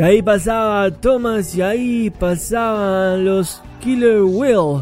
Y 0.01 0.03
ahí 0.03 0.23
pasaba 0.23 0.89
Thomas 0.89 1.53
y 1.53 1.61
ahí 1.61 2.09
pasaban 2.09 3.23
los 3.23 3.61
Killer 3.83 4.23
Will. 4.23 4.81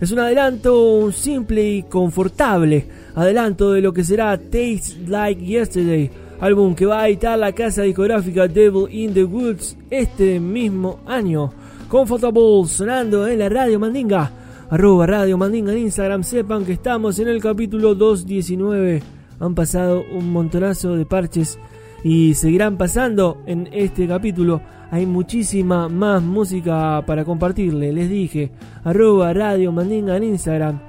Es 0.00 0.10
un 0.10 0.18
adelanto 0.18 1.12
simple 1.12 1.62
y 1.62 1.82
confortable 1.84 2.84
adelanto 3.14 3.70
de 3.70 3.80
lo 3.80 3.92
que 3.92 4.02
será 4.02 4.36
Taste 4.36 5.06
Like 5.06 5.40
Yesterday, 5.40 6.10
álbum 6.40 6.74
que 6.74 6.84
va 6.84 7.02
a 7.02 7.08
editar 7.08 7.38
la 7.38 7.52
casa 7.52 7.82
discográfica 7.82 8.48
Devil 8.48 8.88
in 8.90 9.14
the 9.14 9.22
Woods 9.22 9.76
este 9.88 10.40
mismo 10.40 10.98
año. 11.06 11.52
Comfortable 11.86 12.66
sonando 12.66 13.28
en 13.28 13.38
la 13.38 13.48
radio 13.48 13.78
Mandinga. 13.78 14.32
Arroba 14.68 15.06
Radio 15.06 15.38
Mandinga 15.38 15.70
en 15.70 15.78
Instagram. 15.78 16.24
Sepan 16.24 16.64
que 16.64 16.72
estamos 16.72 17.20
en 17.20 17.28
el 17.28 17.40
capítulo 17.40 17.94
219. 17.94 19.00
Han 19.38 19.54
pasado 19.54 20.02
un 20.12 20.32
montonazo 20.32 20.96
de 20.96 21.06
parches 21.06 21.56
y 22.02 22.34
seguirán 22.34 22.76
pasando 22.76 23.42
en 23.46 23.68
este 23.72 24.06
capítulo. 24.06 24.60
Hay 24.90 25.06
muchísima 25.06 25.88
más 25.88 26.22
música 26.22 27.02
para 27.06 27.24
compartirle. 27.24 27.92
Les 27.92 28.08
dije, 28.08 28.52
arroba 28.84 29.32
Radio 29.32 29.72
Mandinga 29.72 30.16
en 30.16 30.24
Instagram. 30.24 30.80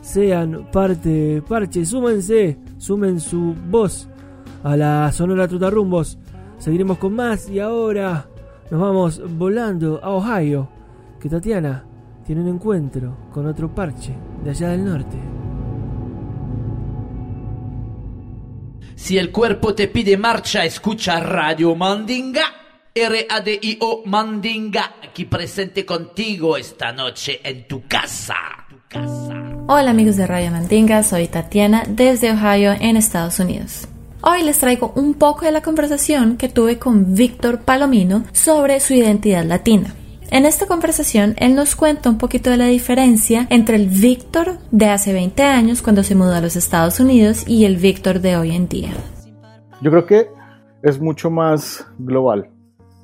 Sean 0.00 0.66
parte, 0.70 1.42
parche, 1.48 1.86
súmense, 1.86 2.58
sumen 2.76 3.20
su 3.20 3.54
voz 3.70 4.08
a 4.62 4.76
la 4.76 5.10
Sonora 5.12 5.48
Trutarrumbos. 5.48 6.18
Seguiremos 6.58 6.98
con 6.98 7.14
más 7.14 7.48
y 7.48 7.60
ahora 7.60 8.26
nos 8.70 8.80
vamos 8.80 9.22
volando 9.38 10.00
a 10.02 10.10
Ohio. 10.10 10.68
Que 11.20 11.28
Tatiana 11.28 11.84
tiene 12.26 12.42
un 12.42 12.48
encuentro 12.48 13.16
con 13.32 13.46
otro 13.46 13.74
parche 13.74 14.14
de 14.42 14.50
allá 14.50 14.68
del 14.70 14.84
norte. 14.84 15.33
Si 19.04 19.18
el 19.18 19.30
cuerpo 19.32 19.74
te 19.74 19.86
pide 19.86 20.16
marcha, 20.16 20.64
escucha 20.64 21.20
Radio 21.20 21.74
Mandinga. 21.74 22.40
R-A-D-I-O 22.94 24.04
Mandinga, 24.06 24.94
aquí 25.06 25.26
presente 25.26 25.84
contigo 25.84 26.56
esta 26.56 26.90
noche 26.90 27.38
en 27.44 27.68
tu 27.68 27.86
casa. 27.86 28.34
Tu 28.70 28.76
casa. 28.88 29.34
Hola 29.66 29.90
amigos 29.90 30.16
de 30.16 30.26
Radio 30.26 30.50
Mandinga, 30.52 31.02
soy 31.02 31.28
Tatiana 31.28 31.82
desde 31.86 32.30
Ohio 32.30 32.72
en 32.80 32.96
Estados 32.96 33.38
Unidos. 33.40 33.86
Hoy 34.22 34.42
les 34.42 34.58
traigo 34.58 34.94
un 34.96 35.12
poco 35.12 35.44
de 35.44 35.52
la 35.52 35.60
conversación 35.60 36.38
que 36.38 36.48
tuve 36.48 36.78
con 36.78 37.14
Víctor 37.14 37.60
Palomino 37.60 38.24
sobre 38.32 38.80
su 38.80 38.94
identidad 38.94 39.44
latina. 39.44 39.94
En 40.30 40.46
esta 40.46 40.66
conversación, 40.66 41.34
él 41.36 41.54
nos 41.54 41.76
cuenta 41.76 42.08
un 42.08 42.18
poquito 42.18 42.50
de 42.50 42.56
la 42.56 42.66
diferencia 42.66 43.46
entre 43.50 43.76
el 43.76 43.88
Víctor 43.88 44.58
de 44.70 44.86
hace 44.86 45.12
20 45.12 45.42
años 45.42 45.82
cuando 45.82 46.02
se 46.02 46.14
mudó 46.14 46.34
a 46.34 46.40
los 46.40 46.56
Estados 46.56 46.98
Unidos 46.98 47.46
y 47.46 47.66
el 47.66 47.76
Víctor 47.76 48.20
de 48.20 48.36
hoy 48.36 48.52
en 48.52 48.68
día. 48.68 48.90
Yo 49.80 49.90
creo 49.90 50.06
que 50.06 50.28
es 50.82 51.00
mucho 51.00 51.30
más 51.30 51.86
global. 51.98 52.50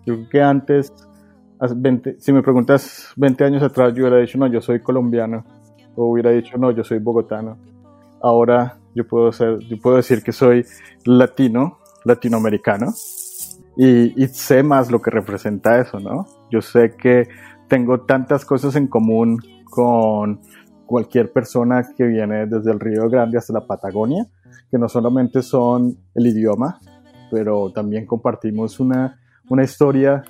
Yo 0.07 0.15
creo 0.15 0.29
que 0.31 0.43
antes, 0.43 0.93
20, 1.61 2.17
si 2.19 2.33
me 2.33 2.43
preguntas 2.43 3.13
20 3.17 3.45
años 3.45 3.63
atrás, 3.63 3.93
yo 3.95 4.03
hubiera 4.03 4.17
dicho, 4.19 4.39
no, 4.39 4.47
yo 4.47 4.61
soy 4.61 4.81
colombiano. 4.81 5.45
O 5.95 6.07
hubiera 6.07 6.31
dicho, 6.31 6.57
no, 6.57 6.71
yo 6.71 6.83
soy 6.83 6.99
bogotano. 6.99 7.59
Ahora 8.23 8.79
yo 8.95 9.07
puedo, 9.07 9.31
ser, 9.31 9.59
yo 9.61 9.79
puedo 9.79 9.97
decir 9.97 10.23
que 10.23 10.33
soy 10.33 10.65
latino, 11.05 11.79
latinoamericano 12.05 12.93
y, 13.77 14.27
sé 14.29 14.63
más 14.63 14.91
lo 14.91 15.01
que 15.01 15.11
representa 15.11 15.81
eso, 15.81 16.01
¿no? 16.01 16.27
Yo 16.51 16.61
sé 16.61 16.97
que 16.97 17.29
tengo 17.69 18.01
tantas 18.01 18.45
cosas 18.45 18.77
en 18.77 18.89
común 18.89 19.39
con 19.65 20.41
cualquier 20.87 21.33
persona 21.33 21.87
que 21.97 22.05
viene 22.05 22.47
desde 22.47 22.73
el 22.73 22.81
Río 22.81 23.09
Grande 23.09 23.39
hasta 23.39 23.53
la 23.53 23.67
Patagonia, 23.67 24.27
que 24.71 24.79
no 24.79 24.89
solamente 24.89 25.43
son 25.43 25.97
el 26.15 26.27
idioma, 26.27 26.81
pero 27.31 27.71
también 27.73 28.07
compartimos 28.07 28.81
una, 28.81 29.21
una 29.49 29.63
historia 29.63 30.23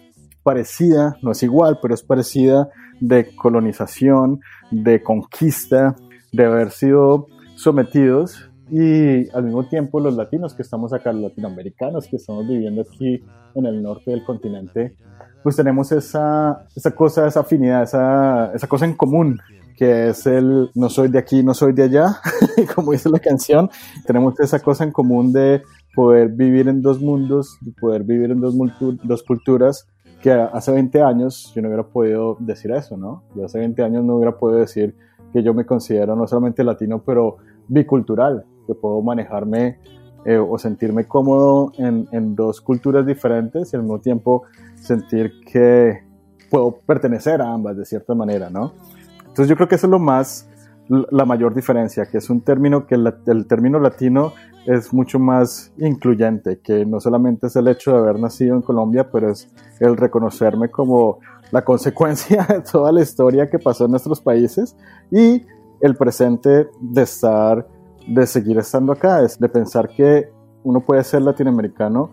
parecida, 0.42 1.16
no 1.22 1.32
es 1.32 1.42
igual, 1.42 1.78
pero 1.80 1.94
es 1.94 2.02
parecida 2.02 2.68
de 3.00 3.34
colonización, 3.34 4.40
de 4.70 5.02
conquista, 5.02 5.96
de 6.32 6.44
haber 6.44 6.70
sido 6.70 7.26
sometidos 7.56 8.49
y 8.70 9.28
al 9.30 9.44
mismo 9.44 9.68
tiempo 9.68 10.00
los 10.00 10.14
latinos 10.14 10.54
que 10.54 10.62
estamos 10.62 10.92
acá, 10.92 11.12
los 11.12 11.22
latinoamericanos 11.22 12.06
que 12.06 12.16
estamos 12.16 12.46
viviendo 12.46 12.82
aquí 12.82 13.22
en 13.54 13.66
el 13.66 13.82
norte 13.82 14.10
del 14.10 14.24
continente, 14.24 14.94
pues 15.42 15.56
tenemos 15.56 15.90
esa, 15.92 16.66
esa 16.76 16.90
cosa, 16.92 17.26
esa 17.26 17.40
afinidad, 17.40 17.82
esa, 17.82 18.52
esa 18.54 18.66
cosa 18.66 18.84
en 18.84 18.94
común, 18.94 19.38
que 19.76 20.08
es 20.08 20.26
el 20.26 20.70
no 20.74 20.88
soy 20.88 21.08
de 21.08 21.18
aquí, 21.18 21.42
no 21.42 21.54
soy 21.54 21.72
de 21.72 21.84
allá, 21.84 22.16
como 22.74 22.92
dice 22.92 23.08
la 23.08 23.18
canción. 23.18 23.70
Tenemos 24.06 24.38
esa 24.40 24.60
cosa 24.60 24.84
en 24.84 24.92
común 24.92 25.32
de 25.32 25.62
poder 25.94 26.28
vivir 26.28 26.68
en 26.68 26.82
dos 26.82 27.00
mundos, 27.00 27.56
de 27.62 27.72
poder 27.72 28.04
vivir 28.04 28.30
en 28.30 28.40
dos, 28.40 28.54
dos 29.02 29.22
culturas, 29.22 29.88
que 30.22 30.30
hace 30.30 30.70
20 30.70 31.02
años 31.02 31.50
yo 31.54 31.62
no 31.62 31.68
hubiera 31.68 31.84
podido 31.84 32.36
decir 32.40 32.70
eso, 32.72 32.96
¿no? 32.96 33.24
Yo 33.34 33.46
hace 33.46 33.58
20 33.58 33.82
años 33.82 34.04
no 34.04 34.16
hubiera 34.16 34.36
podido 34.36 34.60
decir 34.60 34.94
que 35.32 35.42
yo 35.42 35.54
me 35.54 35.64
considero 35.64 36.14
no 36.14 36.26
solamente 36.26 36.62
latino, 36.62 37.02
pero 37.04 37.38
bicultural, 37.68 38.44
que 38.66 38.74
puedo 38.74 39.00
manejarme 39.02 39.78
eh, 40.24 40.36
o 40.36 40.58
sentirme 40.58 41.06
cómodo 41.06 41.72
en, 41.78 42.34
dos 42.34 42.60
culturas 42.60 43.06
diferentes 43.06 43.72
y 43.72 43.76
al 43.76 43.82
mismo 43.82 44.00
tiempo 44.00 44.42
sentir 44.74 45.32
que 45.50 46.02
puedo 46.50 46.72
pertenecer 46.84 47.40
a 47.40 47.52
ambas 47.52 47.76
de 47.76 47.84
cierta 47.84 48.14
manera, 48.14 48.50
¿no? 48.50 48.72
Entonces 49.20 49.48
yo 49.48 49.56
creo 49.56 49.68
que 49.68 49.76
eso 49.76 49.86
es 49.86 49.90
lo 49.90 49.98
más, 49.98 50.48
la 50.88 51.24
mayor 51.24 51.54
diferencia, 51.54 52.06
que 52.06 52.18
es 52.18 52.28
un 52.28 52.42
término 52.42 52.86
que 52.86 52.96
el 52.96 53.46
término 53.46 53.78
latino 53.78 54.32
es 54.66 54.92
mucho 54.92 55.18
más 55.18 55.72
incluyente, 55.78 56.60
que 56.60 56.84
no 56.84 57.00
solamente 57.00 57.46
es 57.46 57.56
el 57.56 57.68
hecho 57.68 57.92
de 57.92 57.98
haber 57.98 58.18
nacido 58.18 58.56
en 58.56 58.62
Colombia, 58.62 59.10
pero 59.10 59.30
es 59.30 59.48
el 59.78 59.96
reconocerme 59.96 60.70
como 60.70 61.20
la 61.50 61.64
consecuencia 61.64 62.44
de 62.48 62.60
toda 62.60 62.92
la 62.92 63.02
historia 63.02 63.48
que 63.48 63.58
pasó 63.58 63.86
en 63.86 63.92
nuestros 63.92 64.20
países 64.20 64.76
y 65.10 65.42
el 65.80 65.96
presente 65.96 66.68
de 66.80 67.02
estar, 67.02 67.66
de 68.06 68.26
seguir 68.26 68.58
estando 68.58 68.92
acá, 68.92 69.22
es 69.22 69.38
de 69.38 69.48
pensar 69.48 69.88
que 69.88 70.28
uno 70.62 70.80
puede 70.80 71.02
ser 71.04 71.22
latinoamericano 71.22 72.10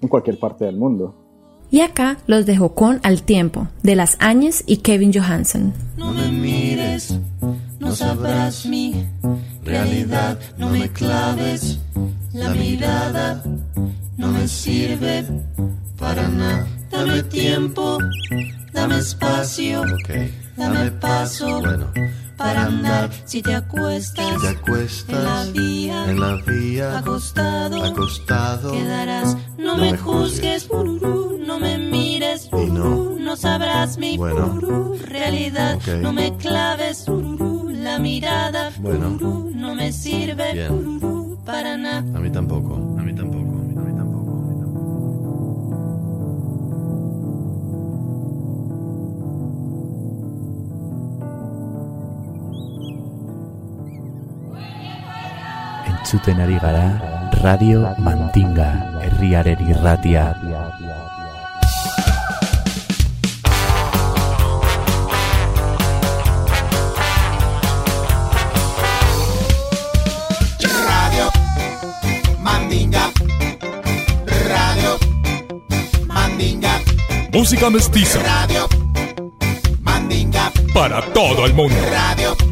en 0.00 0.08
cualquier 0.08 0.38
parte 0.38 0.64
del 0.64 0.76
mundo. 0.76 1.14
Y 1.70 1.80
acá 1.80 2.18
los 2.26 2.44
dejo 2.44 2.74
con 2.74 3.00
Al 3.02 3.22
Tiempo, 3.22 3.68
de 3.82 3.96
Las 3.96 4.16
Áñez 4.20 4.62
y 4.66 4.78
Kevin 4.78 5.12
Johansen. 5.12 5.72
No 5.96 6.12
me 6.12 6.28
mires, 6.28 7.18
no 7.80 7.92
sabrás 7.92 8.66
mi 8.66 9.06
realidad, 9.64 10.38
no 10.58 10.68
me 10.68 10.90
claves 10.90 11.80
la 12.34 12.50
mirada, 12.50 13.42
no 14.18 14.32
me 14.32 14.46
sirve 14.46 15.24
para 15.98 16.28
nada. 16.28 16.66
Dame 16.90 17.22
tiempo, 17.22 17.96
dame 18.74 18.98
espacio, 18.98 19.82
dame 20.56 20.90
paso. 20.90 21.58
Bueno 21.60 21.86
para 22.42 22.64
andar. 22.66 23.10
Si 23.24 23.42
te 23.42 23.54
acuestas, 23.54 24.26
si 24.26 24.40
te 24.40 24.48
acuestas 24.48 25.16
en, 25.18 25.24
la 25.24 25.44
vía, 25.60 26.10
en 26.10 26.20
la 26.20 26.36
vía, 26.36 26.98
acostado, 26.98 27.82
acostado 27.84 28.72
quedarás. 28.72 29.36
No, 29.58 29.76
no 29.76 29.78
me 29.78 29.96
juzgues, 29.96 30.64
pururú, 30.64 31.38
no 31.46 31.58
me 31.58 31.78
mires, 31.78 32.50
no. 32.52 33.16
no 33.18 33.36
sabrás 33.36 33.98
mi 33.98 34.16
Bueno. 34.16 34.92
realidad. 35.06 35.78
No 36.00 36.12
me 36.12 36.36
claves, 36.36 37.06
la 37.08 37.98
mirada, 37.98 38.70
Bueno. 38.78 39.16
no 39.54 39.74
me 39.74 39.92
sirve, 39.92 40.68
para 41.44 41.76
nada. 41.76 41.98
A 41.98 42.20
mí 42.20 42.30
tampoco, 42.30 42.74
a 42.98 43.02
mí 43.02 43.14
tampoco. 43.14 43.51
Entzuten 56.02 56.40
ari 56.42 56.58
gara 56.58 56.98
Radio 57.46 57.94
Mandinga 58.02 58.98
herriaren 59.06 59.60
irratia. 59.70 60.34
Radio 70.60 71.30
Mandinga. 72.40 73.04
Radio 74.26 74.98
Mandinga. 76.06 76.80
Música 77.32 77.70
mestiza 77.70 78.18
Radio 78.22 78.66
Mandinga. 79.82 80.50
para 80.74 81.00
todo 81.12 81.46
el 81.46 81.54
mundo. 81.54 81.76
Radio 81.90 82.51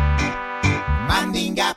Mandinga. 1.11 1.75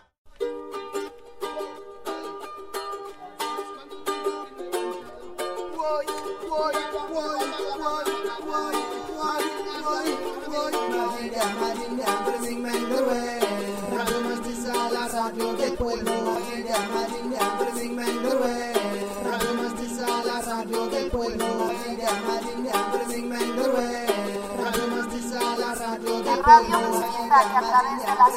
Radio 25.74 25.90
Mandinga 25.90 27.40
que 27.50 27.56
a 27.56 27.62
través 27.66 27.98
de 27.98 28.06
las 28.06 28.34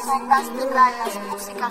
radio 0.74 1.04
de. 1.06 1.70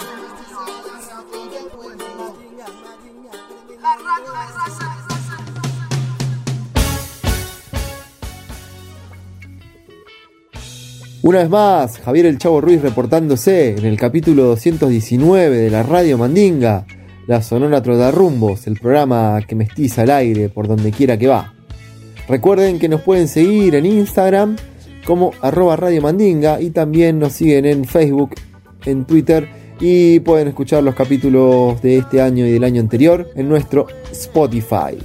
Una 11.21 11.39
vez 11.39 11.49
más, 11.49 11.99
Javier 11.99 12.27
El 12.27 12.37
Chavo 12.37 12.61
Ruiz 12.61 12.81
reportándose 12.81 13.71
en 13.77 13.85
el 13.85 13.97
capítulo 13.97 14.43
219 14.43 15.57
de 15.57 15.69
la 15.69 15.83
Radio 15.83 16.17
Mandinga, 16.17 16.85
la 17.27 17.41
Sonora 17.41 17.81
Trotarrumbos, 17.81 18.67
el 18.67 18.79
programa 18.79 19.41
que 19.45 19.55
mestiza 19.55 20.03
al 20.03 20.11
aire 20.11 20.47
por 20.47 20.69
donde 20.69 20.91
quiera 20.91 21.17
que 21.17 21.27
va. 21.27 21.53
Recuerden 22.29 22.79
que 22.79 22.87
nos 22.87 23.01
pueden 23.01 23.27
seguir 23.27 23.75
en 23.75 23.85
Instagram 23.85 24.55
como 25.07 25.31
arroba 25.41 25.77
Radio 25.77 26.01
Mandinga 26.01 26.59
y 26.59 26.71
también 26.71 27.17
nos 27.17 27.31
siguen 27.31 27.65
en 27.65 27.85
Facebook, 27.85 28.31
en 28.83 29.05
Twitter 29.05 29.47
y 29.79 30.19
pueden 30.19 30.49
escuchar 30.49 30.83
los 30.83 30.95
capítulos 30.95 31.81
de 31.81 31.99
este 31.99 32.21
año 32.21 32.45
y 32.45 32.51
del 32.51 32.65
año 32.65 32.81
anterior 32.81 33.29
en 33.35 33.47
nuestro 33.47 33.87
Spotify. 34.11 34.97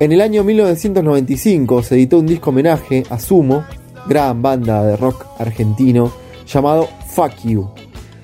En 0.00 0.10
el 0.10 0.20
año 0.20 0.42
1995 0.42 1.84
se 1.84 1.94
editó 1.94 2.18
un 2.18 2.26
disco 2.26 2.50
homenaje 2.50 3.04
a 3.10 3.20
Sumo, 3.20 3.64
gran 4.08 4.42
banda 4.42 4.84
de 4.84 4.96
rock 4.96 5.24
argentino, 5.38 6.10
llamado 6.48 6.88
Fuck 7.14 7.44
You. 7.44 7.70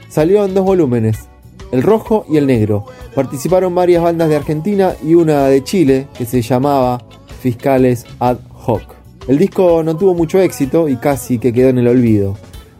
Salió 0.08 0.44
en 0.44 0.52
dos 0.52 0.64
volúmenes, 0.64 1.28
el 1.70 1.84
rojo 1.84 2.26
y 2.28 2.38
el 2.38 2.48
negro. 2.48 2.86
Participaron 3.14 3.72
varias 3.72 4.02
bandas 4.02 4.28
de 4.28 4.36
Argentina 4.36 4.94
y 5.00 5.14
una 5.14 5.46
de 5.46 5.62
Chile 5.62 6.08
que 6.18 6.26
se 6.26 6.42
llamaba 6.42 7.00
Fiscales 7.40 8.04
Ad 8.18 8.38
Hoc. 8.66 8.99
El 9.28 9.38
disco 9.38 9.82
no 9.82 9.96
tuvo 9.96 10.14
mucho 10.14 10.40
éxito 10.40 10.88
y 10.88 10.96
casi 10.96 11.38
que 11.38 11.52
quedó 11.52 11.68
en 11.68 11.78
el 11.78 11.88
olvido. 11.88 12.36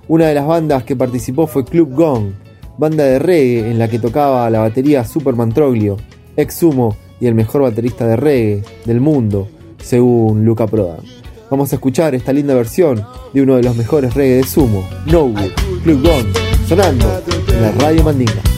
Una 0.09 0.26
de 0.26 0.34
las 0.34 0.47
bandas 0.47 0.84
que 0.84 0.97
participó 0.97 1.47
fue 1.47 1.64
Club 1.64 1.95
Gong, 1.95 2.32
banda 2.78 3.05
de 3.05 3.18
reggae 3.18 3.70
en 3.70 3.78
la 3.78 3.88
que 3.88 3.99
tocaba 3.99 4.51
la 4.51 4.61
batería 4.61 5.05
Superman 5.05 5.53
Troglio, 5.53 5.97
ex 6.36 6.55
sumo 6.55 6.97
y 7.20 7.26
el 7.26 7.34
mejor 7.34 7.62
baterista 7.62 8.07
de 8.07 8.16
reggae 8.16 8.62
del 8.86 9.01
mundo, 9.01 9.49
según 9.80 10.45
Luca 10.45 10.66
Prodan. 10.66 11.05
Vamos 11.51 11.72
a 11.72 11.76
escuchar 11.76 12.14
esta 12.14 12.32
linda 12.32 12.55
versión 12.55 13.05
de 13.32 13.43
uno 13.43 13.57
de 13.57 13.62
los 13.62 13.76
mejores 13.76 14.14
reggae 14.14 14.36
de 14.36 14.45
sumo, 14.45 14.88
No 15.07 15.32
Club 15.84 16.03
Gong, 16.03 16.26
sonando 16.66 17.07
en 17.49 17.62
la 17.62 17.70
Radio 17.72 18.03
Mandinga. 18.03 18.49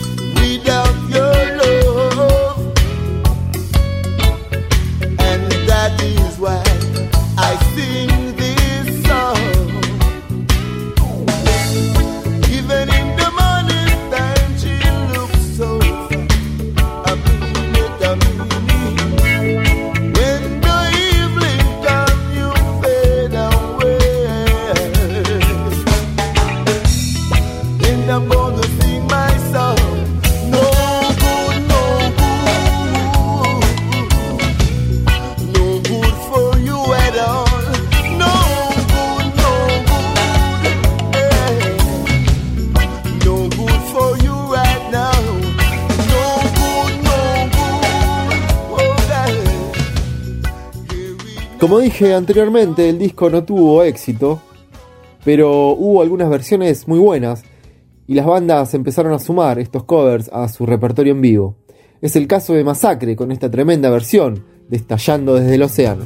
Como 51.72 51.80
dije 51.80 52.12
anteriormente, 52.12 52.86
el 52.86 52.98
disco 52.98 53.30
no 53.30 53.44
tuvo 53.44 53.82
éxito, 53.82 54.42
pero 55.24 55.70
hubo 55.70 56.02
algunas 56.02 56.28
versiones 56.28 56.86
muy 56.86 56.98
buenas 56.98 57.44
y 58.06 58.12
las 58.12 58.26
bandas 58.26 58.74
empezaron 58.74 59.14
a 59.14 59.18
sumar 59.18 59.58
estos 59.58 59.84
covers 59.84 60.28
a 60.34 60.48
su 60.48 60.66
repertorio 60.66 61.14
en 61.14 61.22
vivo. 61.22 61.56
Es 62.02 62.14
el 62.14 62.26
caso 62.26 62.52
de 62.52 62.62
Masacre 62.62 63.16
con 63.16 63.32
esta 63.32 63.50
tremenda 63.50 63.88
versión 63.88 64.44
de 64.68 64.76
Estallando 64.76 65.34
desde 65.34 65.54
el 65.54 65.62
Océano. 65.62 66.04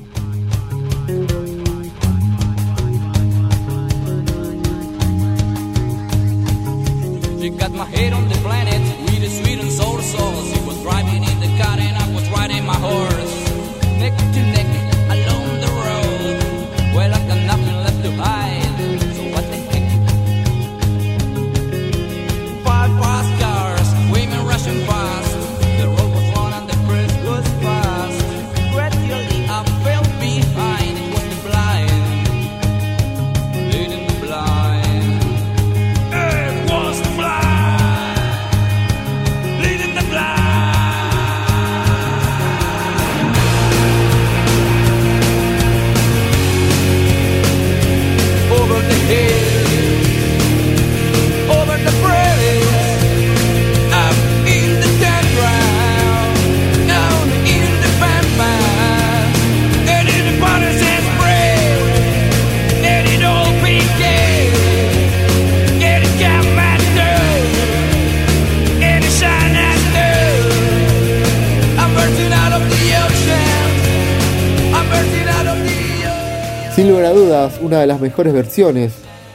Una 77.66 77.80
de 77.80 77.88
las 77.88 78.00
mejores 78.00 78.32
versiones 78.32 78.94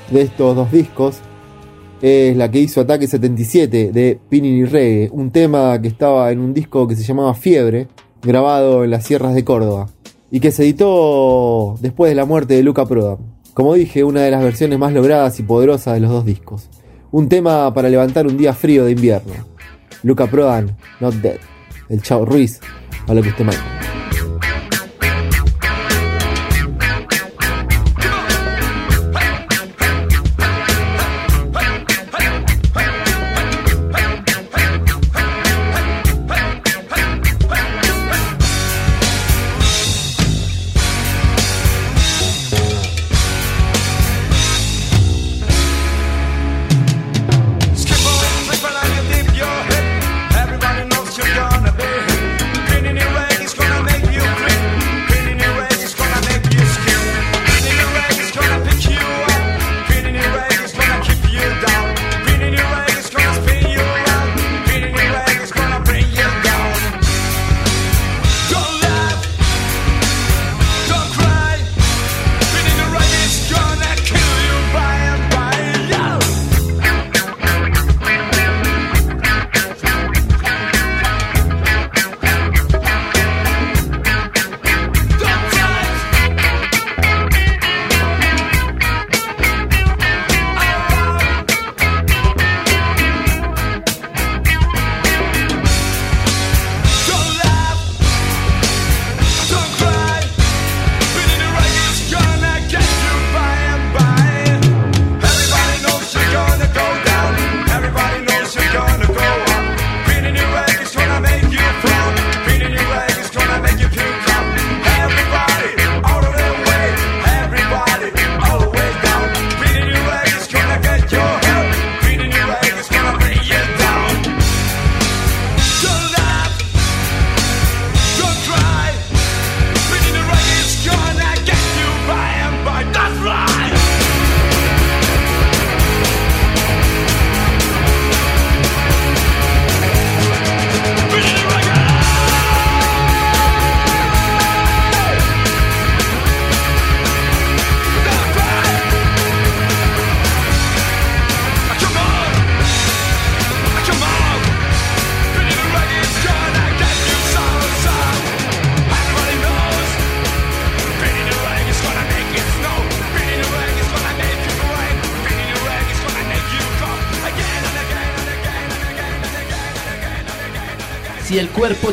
de 0.10 0.22
estos 0.22 0.56
dos 0.56 0.72
discos 0.72 1.18
es 2.02 2.36
la 2.38 2.50
que 2.50 2.60
hizo 2.60 2.80
Ataque 2.80 3.06
77 3.06 3.92
de 3.92 4.20
Pinini 4.30 4.64
Reggae, 4.64 5.10
un 5.12 5.32
tema 5.32 5.80
que 5.82 5.90
estaba 5.90 6.32
en 6.32 6.40
un 6.40 6.54
disco 6.54 6.88
que 6.88 6.96
se 6.96 7.04
llamaba 7.04 7.34
Fiebre, 7.36 7.90
grabado 8.22 8.86
en 8.86 8.92
las 8.92 9.06
sierras 9.06 9.36
de 9.36 9.44
Córdoba, 9.44 9.90
y 10.32 10.40
que 10.40 10.52
se 10.52 10.64
editó 10.64 11.76
después 11.82 12.10
de 12.10 12.16
la 12.16 12.24
muerte 12.24 12.54
de 12.54 12.64
Luca 12.64 12.86
Prodan. 12.86 13.18
Como 13.54 13.74
dije, 13.74 14.06
una 14.06 14.22
de 14.22 14.32
las 14.32 14.42
versiones 14.42 14.80
más 14.80 14.94
logradas 14.94 15.38
y 15.42 15.44
poderosas 15.44 15.96
de 15.96 16.00
los 16.00 16.10
dos 16.10 16.26
discos. 16.26 16.70
Un 17.12 17.28
tema 17.28 17.74
para 17.74 17.90
levantar 17.90 18.28
un 18.28 18.38
día 18.38 18.54
frío 18.54 18.86
de 18.86 18.94
invierno. 18.94 19.34
Luca 20.04 20.28
Prodan, 20.28 20.78
Not 21.02 21.16
Dead. 21.16 21.38
El 21.90 22.02
Chavo 22.02 22.24
Ruiz, 22.24 22.62
a 23.08 23.14
lo 23.14 23.22
que 23.22 23.30
usted 23.30 23.44
manda. 23.44 24.01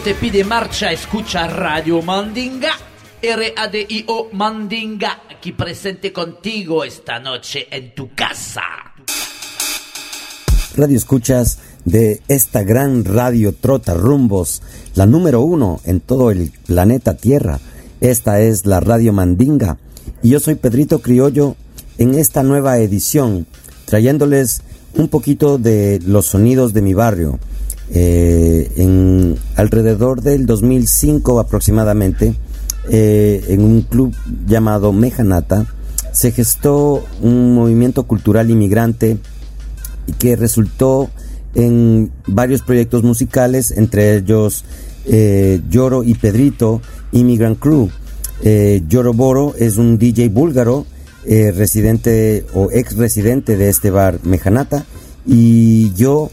Te 0.01 0.15
pide 0.15 0.45
marcha, 0.45 0.93
escucha 0.93 1.49
Radio 1.49 2.03
Mandinga. 2.03 2.71
R-A-D-I-O 3.21 4.29
Mandinga, 4.33 5.23
aquí 5.31 5.53
presente 5.53 6.13
contigo 6.13 6.85
esta 6.85 7.19
noche 7.19 7.67
en 7.71 7.95
tu 7.95 8.15
casa. 8.15 8.63
Radio 10.77 10.97
escuchas 10.97 11.59
de 11.85 12.23
esta 12.29 12.63
gran 12.63 13.05
radio 13.05 13.53
Trota 13.53 13.95
Rumbos, 13.95 14.63
la 14.95 15.07
número 15.07 15.41
uno 15.41 15.81
en 15.85 16.01
todo 16.01 16.31
el 16.31 16.53
planeta 16.67 17.17
Tierra. 17.17 17.59
Esta 18.01 18.41
es 18.41 18.67
la 18.67 18.79
Radio 18.79 19.13
Mandinga 19.13 19.79
y 20.23 20.31
yo 20.31 20.39
soy 20.39 20.55
Pedrito 20.55 21.01
Criollo 21.01 21.57
en 21.97 22.15
esta 22.15 22.45
nueva 22.45 22.79
edición, 22.79 23.47
trayéndoles 23.87 24.63
un 24.95 25.09
poquito 25.09 25.59
de 25.59 26.01
los 26.07 26.27
sonidos 26.27 26.73
de 26.73 26.83
mi 26.83 26.95
barrio. 26.95 27.41
Eh, 27.91 28.71
en 28.77 29.37
alrededor 29.57 30.23
del 30.23 30.47
2005 30.47 31.41
aproximadamente, 31.41 32.35
eh, 32.91 33.45
en 33.49 33.63
un 33.63 33.83
club 33.83 34.15
llamado 34.47 34.93
Mejanata, 34.93 35.67
se 36.13 36.33
gestó 36.33 37.05
un 37.23 37.55
movimiento 37.55 38.05
cultural 38.05 38.51
inmigrante 38.51 39.19
que 40.19 40.37
resultó 40.37 41.11
en 41.55 42.11
varios 42.27 42.63
proyectos 42.63 43.03
musicales, 43.03 43.71
entre 43.71 44.17
ellos 44.17 44.65
eh, 45.05 45.61
Lloro 45.69 46.03
y 46.05 46.15
Pedrito, 46.15 46.81
Immigrant 47.13 47.59
Crew. 47.59 47.91
Eh, 48.43 48.83
Lloro 48.89 49.13
Boro 49.13 49.55
es 49.59 49.77
un 49.77 49.99
DJ 49.99 50.29
búlgaro, 50.29 50.87
eh, 51.25 51.53
residente 51.53 52.47
o 52.55 52.71
ex 52.71 52.97
residente 52.97 53.57
de 53.57 53.69
este 53.69 53.91
bar 53.91 54.21
Mejanata, 54.23 54.85
y 55.27 55.93
yo 55.95 56.31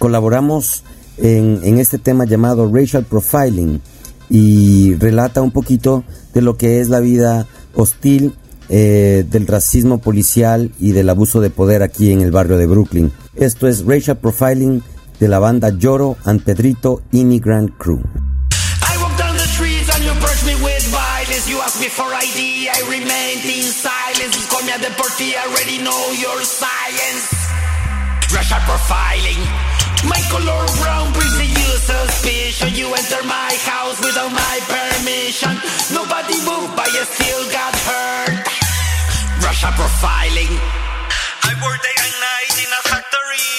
colaboramos 0.00 0.82
en, 1.18 1.78
este 1.78 1.98
tema 1.98 2.24
llamado 2.24 2.68
Racial 2.72 3.04
Profiling 3.04 3.80
y 4.30 4.94
relata 4.94 5.42
un 5.42 5.50
poquito 5.52 6.02
de 6.32 6.40
lo 6.40 6.56
que 6.56 6.80
es 6.80 6.88
la 6.88 7.00
vida 7.00 7.46
hostil 7.74 8.34
eh, 8.70 9.26
del 9.30 9.46
racismo 9.46 9.98
policial 9.98 10.72
y 10.80 10.92
del 10.92 11.10
abuso 11.10 11.40
de 11.40 11.50
poder 11.50 11.82
aquí 11.82 12.10
en 12.10 12.22
el 12.22 12.30
barrio 12.30 12.56
de 12.56 12.66
Brooklyn. 12.66 13.12
Esto 13.36 13.68
es 13.68 13.84
Racial 13.84 14.16
Profiling 14.16 14.82
de 15.20 15.28
la 15.28 15.38
banda 15.38 15.68
Lloro 15.68 16.16
and 16.24 16.42
Pedrito 16.42 17.02
Immigrant 17.12 17.76
Crew. 17.76 18.00
You. 20.00 21.56
You 21.56 21.60
ask 21.62 21.80
me 21.80 21.88
for 21.88 22.04
ID, 22.04 22.68
I 22.68 22.80
remained 22.88 23.44
in 23.44 23.62
silence. 23.62 24.36
Me 24.64 24.72
a 24.72 24.78
deportee, 24.78 25.34
I 25.34 25.46
already 25.48 25.78
know 25.82 26.00
your 26.20 26.42
science. 26.44 27.32
Racial 28.32 28.60
profiling. 28.68 29.69
My 30.04 30.20
color 30.32 30.64
brown 30.80 31.12
brings 31.12 31.36
you 31.44 31.70
suspicion. 31.76 32.74
You 32.74 32.88
enter 32.94 33.22
my 33.24 33.52
house 33.68 34.00
without 34.00 34.32
my 34.32 34.56
permission. 34.64 35.52
Nobody 35.92 36.36
moved, 36.48 36.72
but 36.76 36.88
you 36.92 37.04
still 37.04 37.44
got 37.52 37.74
hurt. 37.84 38.46
Russia 39.44 39.68
profiling. 39.76 40.56
I 41.44 41.52
work 41.60 41.82
day 41.82 41.96
and 42.00 42.16
night 42.16 42.56
in 42.64 42.70
a 42.72 42.82
factory. 42.88 43.52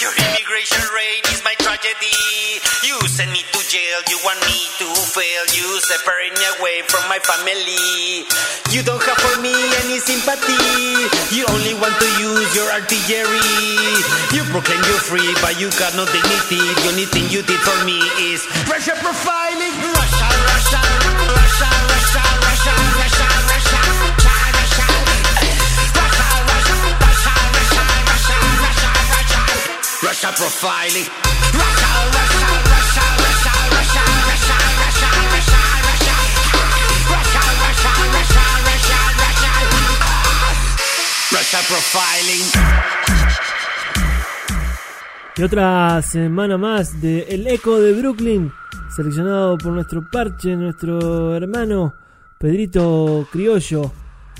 Your 0.00 0.12
immigration 0.16 0.84
rate 0.96 1.24
is 1.28 1.44
my 1.44 1.54
tragedy. 1.60 2.62
Send 3.22 3.38
me 3.38 3.46
to 3.54 3.60
jail, 3.70 4.02
you 4.10 4.18
want 4.26 4.42
me 4.50 4.58
to 4.82 4.88
fail. 5.14 5.42
You 5.54 5.78
separate 5.86 6.34
me 6.34 6.42
away 6.58 6.82
from 6.90 7.06
my 7.06 7.22
family. 7.22 8.26
You 8.74 8.82
don't 8.82 8.98
have 8.98 9.14
for 9.22 9.38
me 9.38 9.54
any 9.86 10.02
sympathy. 10.02 10.58
You 11.30 11.46
only 11.54 11.78
want 11.78 11.94
to 12.02 12.08
use 12.18 12.50
your 12.50 12.66
artillery. 12.74 14.02
You 14.34 14.42
proclaim 14.50 14.82
you're 14.90 15.06
free, 15.06 15.30
but 15.38 15.54
you 15.54 15.70
got 15.78 15.94
no 15.94 16.02
dignity. 16.10 16.66
The 16.82 16.90
only 16.90 17.06
thing 17.06 17.30
you 17.30 17.46
did 17.46 17.62
for 17.62 17.78
me 17.86 18.02
is 18.18 18.42
Russia 18.66 18.98
profiling. 18.98 19.70
Russia, 19.70 20.28
Russia, 20.50 20.82
Russia, 20.82 21.70
Russia, 21.94 22.26
Russia, 22.42 22.74
Russia, 22.74 23.22
Russia, 23.22 23.82
Russia, 23.86 24.82
Russia 30.10 30.28
profiling. 30.34 31.06
Russia, 31.06 31.21
Profiling. 41.58 42.46
Y 45.36 45.42
otra 45.42 46.00
semana 46.00 46.56
más 46.56 46.98
de 47.02 47.26
El 47.28 47.46
Eco 47.46 47.78
de 47.78 47.92
Brooklyn, 47.92 48.50
seleccionado 48.96 49.58
por 49.58 49.72
nuestro 49.72 50.08
parche, 50.10 50.56
nuestro 50.56 51.36
hermano 51.36 51.92
Pedrito 52.38 53.28
Criollo, 53.30 53.92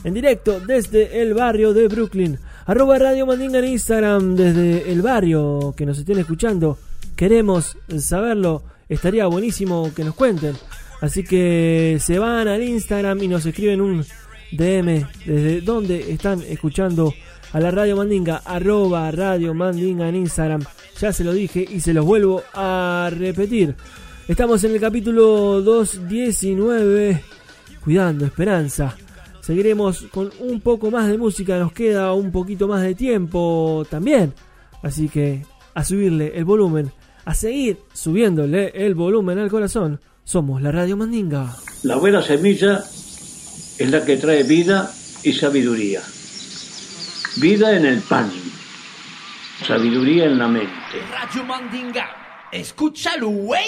en 0.04 0.14
directo 0.14 0.58
desde 0.60 1.20
el 1.20 1.34
barrio 1.34 1.74
de 1.74 1.86
Brooklyn. 1.88 2.38
Arroba 2.64 2.98
Radio 2.98 3.26
Mandinga 3.26 3.58
en 3.58 3.66
Instagram 3.66 4.34
desde 4.34 4.90
el 4.90 5.02
barrio 5.02 5.74
que 5.76 5.84
nos 5.84 5.98
estén 5.98 6.18
escuchando. 6.18 6.78
Queremos 7.14 7.76
saberlo, 7.98 8.62
estaría 8.88 9.26
buenísimo 9.26 9.92
que 9.94 10.04
nos 10.04 10.14
cuenten. 10.14 10.56
Así 11.02 11.24
que 11.24 11.98
se 12.00 12.18
van 12.18 12.48
al 12.48 12.62
Instagram 12.62 13.22
y 13.22 13.28
nos 13.28 13.44
escriben 13.44 13.82
un 13.82 14.02
DM 14.52 15.06
desde 15.24 15.60
donde 15.60 16.12
están 16.12 16.42
escuchando 16.42 17.12
a 17.52 17.60
la 17.60 17.70
Radio 17.70 17.96
Mandinga, 17.96 18.42
arroba 18.44 19.10
Radio 19.10 19.54
Mandinga 19.54 20.08
en 20.08 20.16
Instagram. 20.16 20.62
Ya 21.00 21.12
se 21.12 21.24
lo 21.24 21.32
dije 21.32 21.66
y 21.68 21.80
se 21.80 21.92
los 21.92 22.04
vuelvo 22.04 22.42
a 22.54 23.10
repetir. 23.12 23.74
Estamos 24.28 24.62
en 24.64 24.72
el 24.72 24.80
capítulo 24.80 25.60
219, 25.60 27.22
Cuidando 27.82 28.24
Esperanza. 28.24 28.96
Seguiremos 29.40 30.06
con 30.12 30.30
un 30.38 30.60
poco 30.60 30.90
más 30.90 31.08
de 31.08 31.18
música, 31.18 31.58
nos 31.58 31.72
queda 31.72 32.12
un 32.12 32.30
poquito 32.30 32.68
más 32.68 32.82
de 32.82 32.94
tiempo 32.94 33.84
también. 33.90 34.32
Así 34.82 35.08
que 35.08 35.44
a 35.74 35.84
subirle 35.84 36.32
el 36.36 36.44
volumen, 36.44 36.92
a 37.24 37.34
seguir 37.34 37.78
subiéndole 37.92 38.72
el 38.74 38.94
volumen 38.94 39.38
al 39.38 39.50
corazón. 39.50 40.00
Somos 40.24 40.62
la 40.62 40.70
Radio 40.70 40.96
Mandinga. 40.96 41.56
La 41.82 41.96
buena 41.96 42.22
semilla 42.22 42.84
es 43.82 43.90
la 43.90 44.04
que 44.04 44.16
trae 44.16 44.44
vida 44.44 44.92
y 45.24 45.32
sabiduría. 45.32 46.00
Vida 47.38 47.76
en 47.76 47.84
el 47.84 48.00
pan, 48.00 48.30
sabiduría 49.66 50.26
en 50.26 50.38
la 50.38 50.46
mente. 50.46 50.70
Radio 51.10 51.42
Mandinga, 51.42 52.08
escúchalo, 52.52 53.28
güey. 53.30 53.66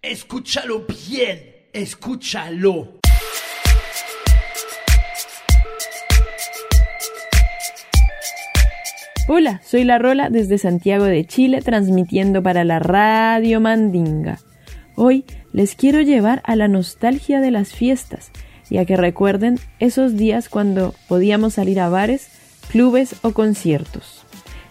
Escúchalo 0.00 0.86
bien, 0.86 1.68
escúchalo. 1.74 2.98
Hola, 9.28 9.60
soy 9.66 9.84
La 9.84 9.98
Rola 9.98 10.30
desde 10.30 10.56
Santiago 10.56 11.04
de 11.04 11.26
Chile 11.26 11.60
transmitiendo 11.60 12.42
para 12.42 12.64
la 12.64 12.78
Radio 12.78 13.60
Mandinga. 13.60 14.38
Hoy 14.94 15.26
les 15.52 15.74
quiero 15.74 16.00
llevar 16.00 16.40
a 16.46 16.56
la 16.56 16.68
nostalgia 16.68 17.42
de 17.42 17.50
las 17.50 17.74
fiestas 17.74 18.30
y 18.70 18.78
a 18.78 18.84
que 18.84 18.96
recuerden 18.96 19.58
esos 19.78 20.16
días 20.16 20.48
cuando 20.48 20.94
podíamos 21.08 21.54
salir 21.54 21.80
a 21.80 21.88
bares, 21.88 22.28
clubes 22.68 23.16
o 23.22 23.32
conciertos. 23.32 24.24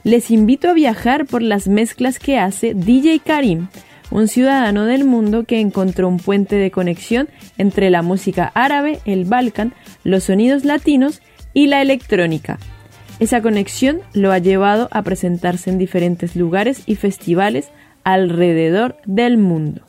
Les 0.04 0.30
invito 0.30 0.70
a 0.70 0.74
viajar 0.74 1.26
por 1.26 1.42
las 1.42 1.68
mezclas 1.68 2.20
que 2.20 2.38
hace 2.38 2.74
DJ 2.74 3.20
Karim, 3.20 3.68
un 4.12 4.28
ciudadano 4.28 4.86
del 4.86 5.04
mundo 5.04 5.46
que 5.46 5.60
encontró 5.60 6.08
un 6.08 6.18
puente 6.18 6.56
de 6.56 6.72
conexión 6.72 7.28
entre 7.58 7.90
la 7.90 8.02
música 8.02 8.52
árabe, 8.54 9.00
el 9.06 9.26
Balkan, 9.26 9.74
los 10.04 10.26
sonidos 10.26 10.64
latinos 10.64 11.22
y 11.54 11.68
la 11.68 11.82
electrónica. 11.82 12.60
Esa 13.20 13.42
conexión 13.42 14.02
lo 14.14 14.32
ha 14.32 14.40
llevado 14.40 14.90
a 14.92 15.02
presentarse 15.02 15.70
en 15.70 15.78
diferentes 15.78 16.36
lugares 16.36 16.84
y 16.86 16.96
festivales 16.96 17.70
alrededor 18.04 18.98
del 19.06 19.38
mundo. 19.38 19.82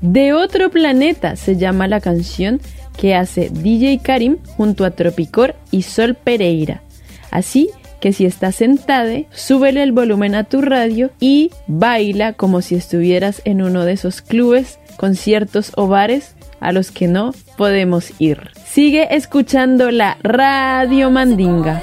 De 0.00 0.32
otro 0.32 0.70
planeta 0.70 1.36
se 1.36 1.56
llama 1.56 1.88
la 1.88 2.00
canción 2.00 2.60
que 2.96 3.14
hace 3.14 3.50
DJ 3.50 4.00
Karim 4.02 4.38
junto 4.56 4.84
a 4.84 4.90
Tropicor 4.90 5.54
y 5.70 5.82
Sol 5.82 6.14
Pereira. 6.14 6.82
Así 7.30 7.70
que 8.00 8.12
si 8.12 8.26
estás 8.26 8.56
sentada, 8.56 9.18
súbele 9.30 9.82
el 9.82 9.92
volumen 9.92 10.34
a 10.34 10.44
tu 10.44 10.62
radio 10.62 11.10
y 11.20 11.50
baila 11.66 12.32
como 12.34 12.60
si 12.60 12.74
estuvieras 12.74 13.42
en 13.44 13.62
uno 13.62 13.84
de 13.84 13.92
esos 13.92 14.22
clubes, 14.22 14.78
conciertos 14.96 15.72
o 15.76 15.88
bares 15.88 16.34
a 16.60 16.72
los 16.72 16.90
que 16.90 17.08
no 17.08 17.34
podemos 17.56 18.12
ir. 18.18 18.50
Sigue 18.64 19.14
escuchando 19.14 19.90
la 19.90 20.18
Radio 20.22 21.10
Mandinga. 21.10 21.82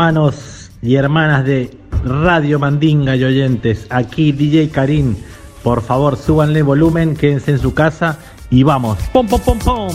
Hermanos 0.00 0.70
y 0.80 0.94
hermanas 0.94 1.44
de 1.44 1.76
Radio 2.02 2.58
Mandinga 2.58 3.16
y 3.16 3.24
oyentes, 3.24 3.86
aquí 3.90 4.32
DJ 4.32 4.70
Karim. 4.70 5.14
Por 5.62 5.82
favor, 5.82 6.16
súbanle 6.16 6.62
volumen, 6.62 7.14
quédense 7.14 7.50
en 7.50 7.58
su 7.58 7.74
casa 7.74 8.18
y 8.48 8.62
vamos. 8.62 8.96
¡Pom, 9.12 9.28
pom, 9.28 9.38
pom, 9.42 9.58
pom! 9.58 9.92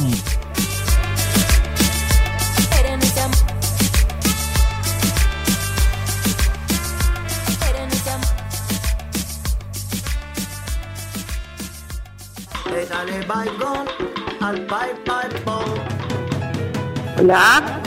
Hola, 17.18 17.82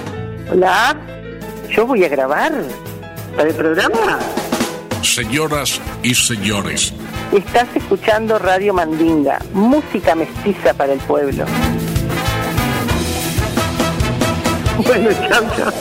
hola. 0.51 1.08
Yo 1.71 1.87
voy 1.87 2.05
a 2.05 2.09
grabar 2.09 2.53
para 3.37 3.49
el 3.49 3.55
programa. 3.55 4.19
Señoras 5.03 5.81
y 6.03 6.15
señores, 6.15 6.93
Estás 7.33 7.69
escuchando 7.77 8.39
Radio 8.39 8.73
Mandinga, 8.73 9.39
música 9.53 10.15
mestiza 10.15 10.73
para 10.73 10.95
el 10.95 10.99
pueblo. 11.01 11.45
Bueno, 14.79 15.11
chao, 15.29 15.45
chao. 15.57 15.73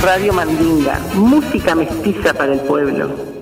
Radio 0.00 0.32
Mandinga, 0.32 1.00
música 1.14 1.74
mestiza 1.74 2.32
para 2.34 2.52
el 2.52 2.60
pueblo. 2.60 3.33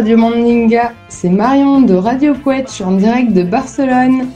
Radio 0.00 0.16
Mandinga, 0.16 0.94
c'est 1.10 1.28
Marion 1.28 1.82
de 1.82 1.92
Radio 1.92 2.32
Quetch 2.32 2.80
en 2.80 2.92
direct 2.92 3.34
de 3.34 3.42
Barcelone. 3.42 4.28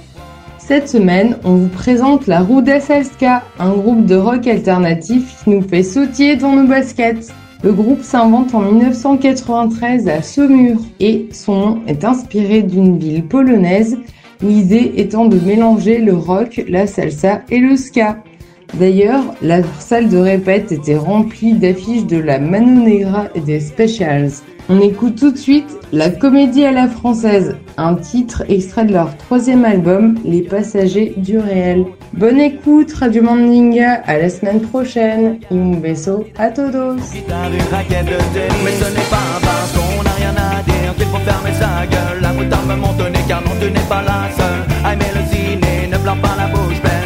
Cette 0.59 0.91
semaine, 0.91 1.39
on 1.43 1.55
vous 1.55 1.69
présente 1.69 2.27
la 2.27 2.41
Ruda 2.41 2.81
Salska, 2.81 3.43
un 3.59 3.71
groupe 3.71 4.05
de 4.05 4.15
rock 4.15 4.47
alternatif 4.47 5.43
qui 5.43 5.49
nous 5.49 5.62
fait 5.62 5.83
sautiller 5.83 6.37
dans 6.37 6.55
nos 6.55 6.67
baskets. 6.67 7.33
Le 7.62 7.73
groupe 7.73 8.03
s'invente 8.03 8.55
en 8.55 8.61
1993 8.61 10.07
à 10.07 10.21
Saumur 10.21 10.81
et 11.01 11.31
son 11.33 11.57
nom 11.59 11.83
est 11.87 12.05
inspiré 12.05 12.61
d'une 12.61 12.99
ville 12.99 13.27
polonaise, 13.27 13.97
l'idée 14.43 14.93
étant 14.99 15.25
de 15.25 15.39
mélanger 15.39 15.97
le 15.97 16.12
rock, 16.12 16.62
la 16.69 16.87
salsa 16.87 17.41
et 17.51 17.61
le 17.61 17.79
ska. 17.79 18.19
D'ailleurs, 18.73 19.23
la 19.43 19.62
salle 19.79 20.09
de 20.09 20.17
répète 20.17 20.73
était 20.73 20.97
remplie 20.97 21.53
d'affiches 21.53 22.07
de 22.07 22.17
la 22.17 22.39
Mano 22.39 22.83
Negra 22.83 23.29
et 23.35 23.41
des 23.41 23.61
Specials. 23.61 24.31
On 24.69 24.81
écoute 24.81 25.17
tout 25.17 25.31
de 25.31 25.37
suite 25.37 25.69
La 25.93 26.09
Comédie 26.09 26.65
à 26.65 26.73
la 26.73 26.89
Française, 26.89 27.57
un 27.77 27.95
titre 27.97 28.45
extrait 28.49 28.87
de 28.87 28.95
leur 28.95 29.15
troisième 29.19 29.65
album, 29.65 30.17
Les 30.25 30.41
Passagers 30.41 31.12
du 31.19 31.39
Réel. 31.39 31.85
Bonne 32.15 32.41
écoute, 32.41 32.93
Radio 32.95 33.23
Mandinga, 33.23 34.03
à 34.07 34.17
la 34.17 34.31
semaine 34.31 34.61
prochaine. 34.61 35.39
Un 35.51 35.77
beso 35.77 36.25
a 36.39 36.51
todos. 36.51 36.97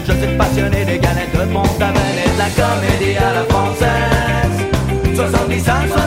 je 0.09 0.13
suis 0.13 0.37
passionné 0.37 0.85
des 0.85 0.99
remonte 1.39 1.81
à 1.81 1.93
Venise, 1.93 2.37
la 2.39 2.51
comédie 2.51 3.17
à 3.17 3.33
la 3.35 3.45
française. 3.45 4.57
70 5.15 5.69
ans, 5.69 5.98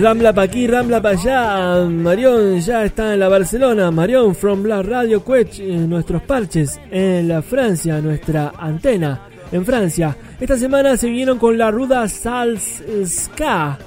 Ramla 0.00 0.32
pa' 0.32 0.42
aquí, 0.42 0.66
Ramla 0.66 1.02
pa' 1.02 1.10
allá. 1.10 1.84
Marión 1.84 2.58
ya 2.60 2.86
está 2.86 3.12
en 3.12 3.20
la 3.20 3.28
Barcelona. 3.28 3.90
Marión 3.90 4.34
from 4.34 4.64
la 4.64 4.82
Radio 4.82 5.22
Quech, 5.22 5.60
eh, 5.60 5.76
nuestros 5.76 6.22
parches. 6.22 6.80
En 6.90 7.28
la 7.28 7.42
Francia, 7.42 8.00
nuestra 8.00 8.54
antena. 8.58 9.28
En 9.52 9.62
Francia. 9.66 10.16
Esta 10.40 10.56
semana 10.56 10.96
se 10.96 11.06
vinieron 11.08 11.38
con 11.38 11.58
la 11.58 11.70
ruda 11.70 12.08
Sals 12.08 12.82
Ska. 13.04 13.78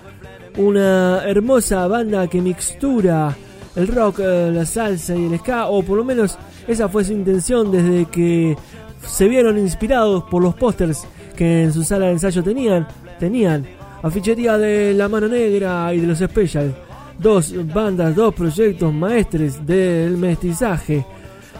Una 0.57 1.23
hermosa 1.25 1.87
banda 1.87 2.27
que 2.27 2.41
mixtura 2.41 3.35
el 3.75 3.87
rock, 3.87 4.19
eh, 4.19 4.51
la 4.53 4.67
salsa 4.67 5.15
y 5.15 5.25
el 5.25 5.39
ska. 5.39 5.65
O 5.69 5.81
por 5.81 5.97
lo 5.97 6.03
menos 6.03 6.37
esa 6.67 6.89
fue 6.89 7.03
su 7.03 7.13
intención 7.13 7.71
desde 7.71 8.05
que 8.05 8.55
se 9.03 9.27
vieron 9.27 9.57
inspirados 9.57 10.25
por 10.25 10.43
los 10.43 10.53
pósters 10.53 11.07
que 11.35 11.63
en 11.63 11.73
su 11.73 11.83
sala 11.83 12.05
de 12.05 12.11
ensayo 12.11 12.43
tenían. 12.43 12.87
Tenían 13.19 13.65
afichería 14.03 14.57
de 14.57 14.93
La 14.93 15.07
Mano 15.07 15.27
Negra 15.27 15.91
y 15.93 16.01
de 16.01 16.07
los 16.07 16.19
Special. 16.19 16.75
Dos 17.17 17.53
bandas, 17.73 18.15
dos 18.15 18.33
proyectos 18.33 18.93
maestres 18.93 19.65
del 19.65 20.17
mestizaje. 20.17 21.05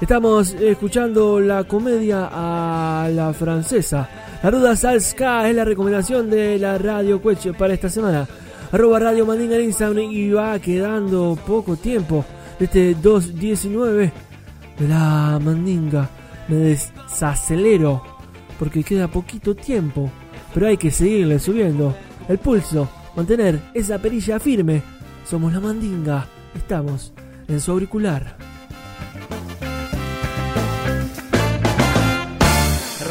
Estamos 0.02 0.54
escuchando 0.56 1.39
la 1.39 1.64
comedia 1.64 2.30
a 2.32 3.10
la 3.10 3.34
francesa. 3.34 4.10
La 4.44 4.52
ruda 4.52 4.76
salska 4.76 5.50
es 5.50 5.56
la 5.56 5.64
recomendación 5.64 6.30
de 6.30 6.60
la 6.60 6.78
Radio 6.78 7.22
Cueche 7.22 7.54
para 7.54 7.74
esta 7.74 7.89
semana. 7.89 8.28
Arroba 8.72 9.00
Radio 9.00 9.26
Mandinga 9.26 9.56
en 9.56 9.66
Instagram 9.66 10.12
y 10.12 10.32
va 10.32 10.60
quedando 10.60 11.38
poco 11.48 11.78
tiempo 11.78 12.26
este 12.60 12.98
2.19 12.98 14.12
de 14.80 14.88
la 14.88 15.39
Mandinga. 15.41 16.10
Me 16.50 16.58
desacelero 16.58 18.02
porque 18.60 18.84
queda 18.84 19.08
poquito 19.08 19.56
tiempo, 19.56 20.10
pero 20.54 20.68
hay 20.68 20.76
que 20.76 20.91
seguirle 20.91 21.39
subiendo 21.39 21.96
el 22.28 22.38
pulso, 22.38 22.89
mantener 23.15 23.59
esa 23.74 23.99
perilla 23.99 24.39
firme. 24.39 24.82
Somos 25.26 25.53
la 25.53 25.59
Mandinga, 25.59 26.28
estamos 26.55 27.13
en 27.47 27.59
su 27.59 27.71
auricular. 27.71 28.38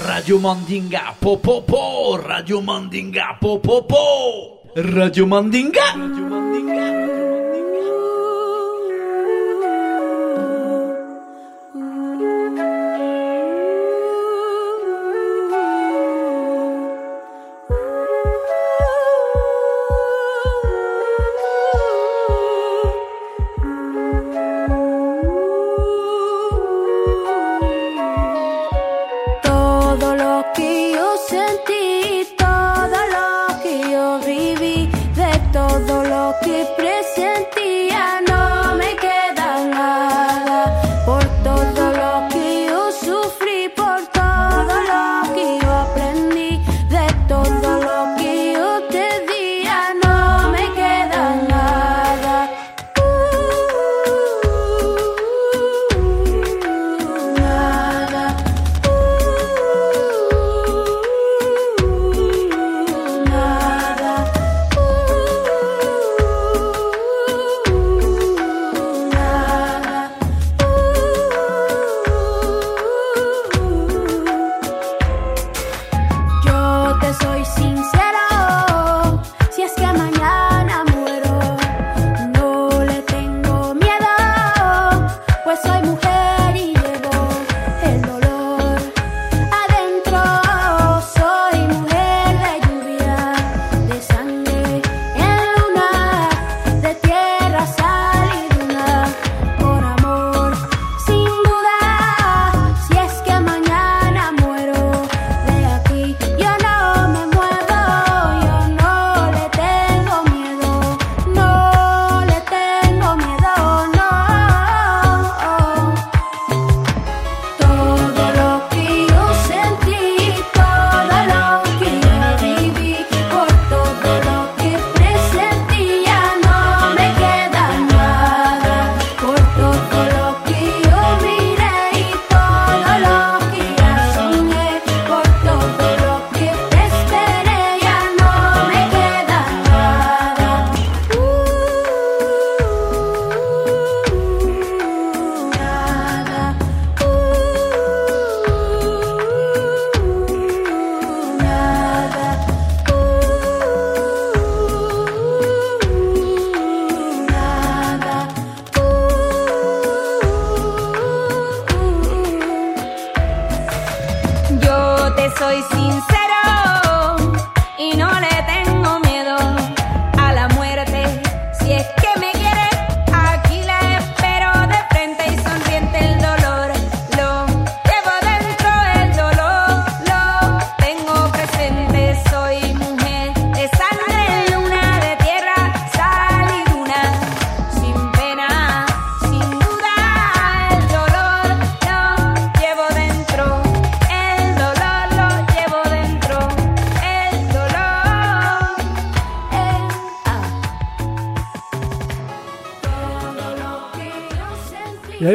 Radio 0.06 0.38
Mandinga, 0.38 1.14
po 1.18 1.40
po 1.40 1.64
po, 1.64 2.18
Radio 2.18 2.60
Mandinga, 2.60 3.38
po 3.40 3.60
po 3.60 3.86
po, 3.86 4.62
Radio 4.76 5.26
Mandinga. 5.26 5.96
Y 6.62 6.70
hay 6.70 7.41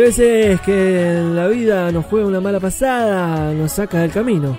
veces 0.08 0.62
que 0.62 1.22
la 1.34 1.48
vida 1.48 1.92
nos 1.92 2.06
juega 2.06 2.28
una 2.28 2.40
mala 2.40 2.62
pasada, 2.62 3.52
nos 3.52 3.74
saca 3.74 4.00
del 4.00 4.12
camino. 4.12 4.58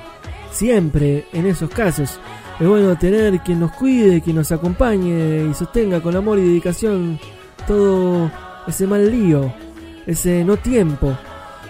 Siempre 0.50 1.24
en 1.32 1.46
esos 1.46 1.70
casos 1.70 2.20
es 2.60 2.68
bueno 2.68 2.98
tener 2.98 3.40
quien 3.40 3.60
nos 3.60 3.72
cuide, 3.72 4.20
quien 4.20 4.36
nos 4.36 4.52
acompañe 4.52 5.46
y 5.48 5.54
sostenga 5.54 6.02
con 6.02 6.14
amor 6.14 6.38
y 6.38 6.42
dedicación 6.42 7.18
todo 7.66 8.30
ese 8.66 8.86
mal 8.86 9.10
lío, 9.10 9.50
ese 10.06 10.44
no 10.44 10.58
tiempo. 10.58 11.16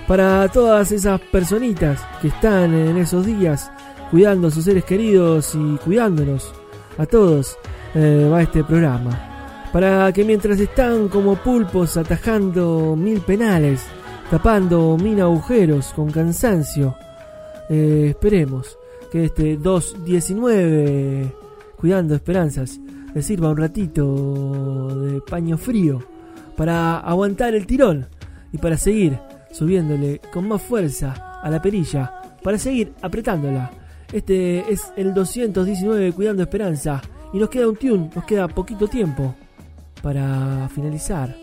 Para 0.08 0.48
todas 0.48 0.90
esas 0.90 1.20
personitas 1.20 2.00
que 2.20 2.28
están 2.28 2.74
en 2.74 2.96
esos 2.96 3.26
días 3.26 3.70
cuidando 4.10 4.48
a 4.48 4.50
sus 4.50 4.64
seres 4.64 4.84
queridos 4.84 5.54
y 5.54 5.76
cuidándonos 5.84 6.52
a 6.98 7.06
todos, 7.06 7.56
eh, 7.94 8.28
va 8.28 8.42
este 8.42 8.64
programa. 8.64 9.37
Para 9.72 10.10
que 10.12 10.24
mientras 10.24 10.58
están 10.58 11.08
como 11.08 11.36
pulpos 11.36 11.98
atajando 11.98 12.96
mil 12.96 13.20
penales, 13.20 13.84
tapando 14.30 14.96
mil 14.96 15.20
agujeros 15.20 15.92
con 15.92 16.10
cansancio, 16.10 16.96
eh, 17.68 18.06
esperemos 18.10 18.78
que 19.12 19.26
este 19.26 19.58
2.19, 19.58 21.32
cuidando 21.76 22.14
esperanzas, 22.14 22.80
les 23.14 23.26
sirva 23.26 23.50
un 23.50 23.58
ratito 23.58 25.00
de 25.02 25.20
paño 25.20 25.58
frío 25.58 26.02
para 26.56 27.00
aguantar 27.00 27.54
el 27.54 27.66
tirón 27.66 28.06
y 28.52 28.58
para 28.58 28.78
seguir 28.78 29.18
subiéndole 29.52 30.20
con 30.32 30.48
más 30.48 30.62
fuerza 30.62 31.40
a 31.42 31.50
la 31.50 31.60
perilla, 31.60 32.22
para 32.42 32.58
seguir 32.58 32.94
apretándola. 33.02 33.70
Este 34.12 34.72
es 34.72 34.92
el 34.96 35.12
219 35.12 36.12
Cuidando 36.12 36.42
Esperanza 36.42 37.02
y 37.34 37.38
nos 37.38 37.50
queda 37.50 37.68
un 37.68 37.76
tune, 37.76 38.10
nos 38.14 38.24
queda 38.24 38.48
poquito 38.48 38.88
tiempo 38.88 39.34
para 40.02 40.68
finalizar 40.68 41.34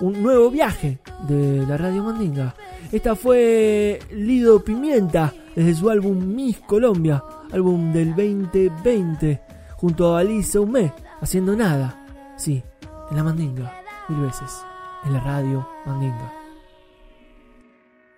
un 0.00 0.22
nuevo 0.22 0.50
viaje 0.50 0.98
de 1.28 1.66
la 1.66 1.76
Radio 1.76 2.02
Mandinga. 2.02 2.54
Esta 2.90 3.14
fue 3.16 3.98
Lido 4.10 4.62
Pimienta 4.62 5.32
desde 5.54 5.74
su 5.74 5.90
álbum 5.90 6.18
Miss 6.34 6.58
Colombia, 6.60 7.22
álbum 7.52 7.92
del 7.92 8.10
2020, 8.10 9.40
junto 9.76 10.16
a 10.16 10.20
Alice 10.20 10.58
Umé, 10.58 10.92
haciendo 11.20 11.56
nada. 11.56 12.04
Sí, 12.36 12.62
en 13.10 13.16
la 13.16 13.22
Mandinga, 13.22 13.72
mil 14.08 14.20
veces, 14.20 14.64
en 15.04 15.12
la 15.12 15.20
Radio 15.20 15.68
Mandinga. 15.86 16.32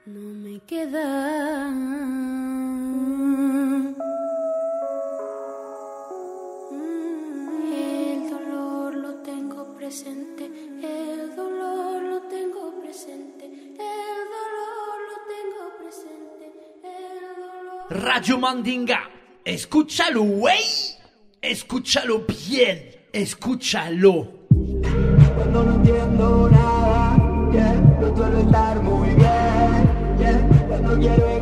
No 0.07 0.20
me 0.20 0.61
queda 0.61 1.68
presente, 9.87 10.45
el 10.82 11.37
dolor 11.37 12.03
lo 12.03 12.20
tengo 12.22 12.74
presente, 12.82 13.45
el 13.45 14.22
dolor 14.34 14.99
lo 15.09 15.16
tengo 15.32 15.62
presente, 15.78 16.45
el 16.82 17.37
dolor. 17.37 18.03
Radio 18.03 18.39
Mandinga, 18.39 19.09
escúchalo, 19.45 20.22
güey. 20.22 20.64
Escúchalo 21.41 22.24
bien, 22.26 22.97
escúchalo. 23.12 24.26
Cuando 25.37 25.62
no 25.62 25.74
entiendo 25.76 26.49
nada, 26.51 27.16
yeah, 27.53 27.74
no 28.01 28.16
suelo 28.16 28.39
estar 28.41 28.82
muy 28.82 29.09
bien, 29.11 30.18
yeah, 30.18 30.66
cuando 30.66 30.99
quiero 30.99 31.36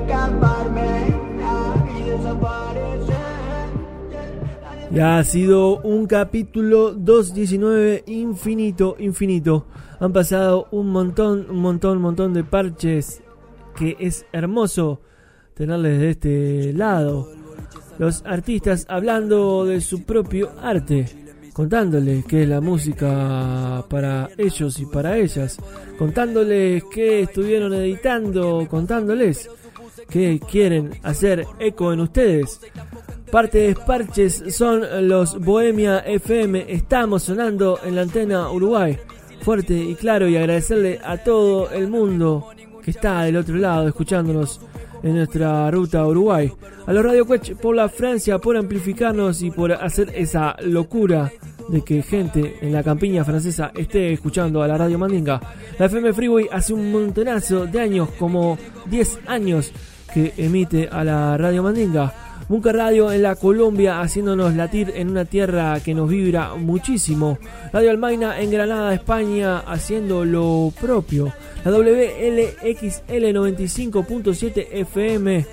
Y 4.95 5.01
ha 5.01 5.25
sido 5.25 5.81
un 5.81 6.07
capítulo 6.07 6.93
219 6.93 8.05
infinito, 8.07 8.95
infinito. 9.01 9.67
Han 9.99 10.13
pasado 10.13 10.69
un 10.71 10.91
montón, 10.91 11.51
un 11.51 11.57
montón, 11.57 11.97
un 11.97 12.03
montón 12.05 12.33
de 12.33 12.45
parches 12.45 13.21
que 13.77 13.97
es 13.99 14.25
hermoso 14.33 15.01
tenerles 15.55 15.99
de 15.99 16.11
este 16.11 16.73
lado. 16.75 17.29
Los 17.99 18.23
artistas 18.25 18.87
hablando 18.89 19.65
de 19.65 19.81
su 19.81 20.05
propio 20.05 20.53
arte, 20.63 21.07
contándoles 21.53 22.25
qué 22.27 22.45
es 22.45 22.49
la 22.49 22.61
música 22.61 23.85
para 23.91 24.31
ellos 24.39 24.79
y 24.79 24.87
para 24.87 25.19
ellas, 25.19 25.59
contándoles 25.99 26.85
qué 26.85 27.23
estuvieron 27.23 27.75
editando, 27.75 28.65
contándoles 28.71 29.51
qué 30.09 30.41
quieren 30.49 30.93
hacer 31.03 31.47
eco 31.59 31.93
en 31.93 31.99
ustedes. 31.99 32.61
Partes 33.35 33.77
parches 33.81 34.45
son 34.51 35.09
los 35.09 35.41
Bohemia 35.41 35.99
FM. 36.07 36.67
Estamos 36.69 37.25
sonando 37.25 37.81
en 37.85 37.97
la 37.97 38.03
antena 38.03 38.49
Uruguay. 38.49 38.97
Fuerte 39.41 39.75
y 39.75 39.97
claro 39.97 40.29
y 40.29 40.37
agradecerle 40.37 41.01
a 41.03 41.17
todo 41.17 41.69
el 41.73 41.89
mundo 41.89 42.51
que 42.85 42.93
está 42.93 43.23
del 43.23 43.39
otro 43.39 43.57
lado 43.57 43.89
escuchándonos 43.89 44.61
en 45.03 45.17
nuestra 45.17 45.69
ruta 45.73 46.07
Uruguay. 46.07 46.53
A 46.87 46.93
los 46.93 47.05
Radio 47.05 47.27
Quech 47.27 47.57
por 47.57 47.75
la 47.75 47.89
Francia, 47.89 48.39
por 48.39 48.57
amplificarnos 48.57 49.43
y 49.43 49.51
por 49.51 49.73
hacer 49.73 50.13
esa 50.15 50.55
locura 50.63 51.33
de 51.69 51.83
que 51.83 52.05
gente 52.05 52.59
en 52.61 52.73
la 52.73 52.85
campiña 52.85 53.25
francesa 53.25 53.73
esté 53.75 54.13
escuchando 54.13 54.63
a 54.63 54.69
la 54.69 54.79
Radio 54.79 54.97
Mandinga. 54.97 55.41
La 55.77 55.87
FM 55.87 56.13
Freeway 56.13 56.49
hace 56.53 56.73
un 56.73 56.93
montonazo 56.93 57.67
de 57.67 57.81
años, 57.81 58.11
como 58.17 58.57
10 58.87 59.19
años, 59.27 59.73
que 60.15 60.33
emite 60.37 60.89
a 60.89 61.03
la 61.03 61.37
Radio 61.37 61.65
Mandinga. 61.65 62.24
Bunker 62.49 62.77
Radio 62.77 63.11
en 63.11 63.23
la 63.23 63.37
Colombia 63.37 64.01
haciéndonos 64.01 64.55
latir 64.55 64.93
en 64.95 65.11
una 65.11 65.25
tierra 65.25 65.81
que 65.81 65.95
nos 65.95 66.09
vibra 66.09 66.55
muchísimo. 66.57 67.39
Radio 67.73 67.91
Almaina 67.91 68.41
en 68.41 68.51
Granada, 68.51 68.93
España 68.95 69.61
haciendo 69.61 70.25
lo 70.25 70.73
propio. 70.81 71.33
La 71.65 71.71
WLXL 71.71 73.09
95.7 73.09 74.67
FM 74.71 75.47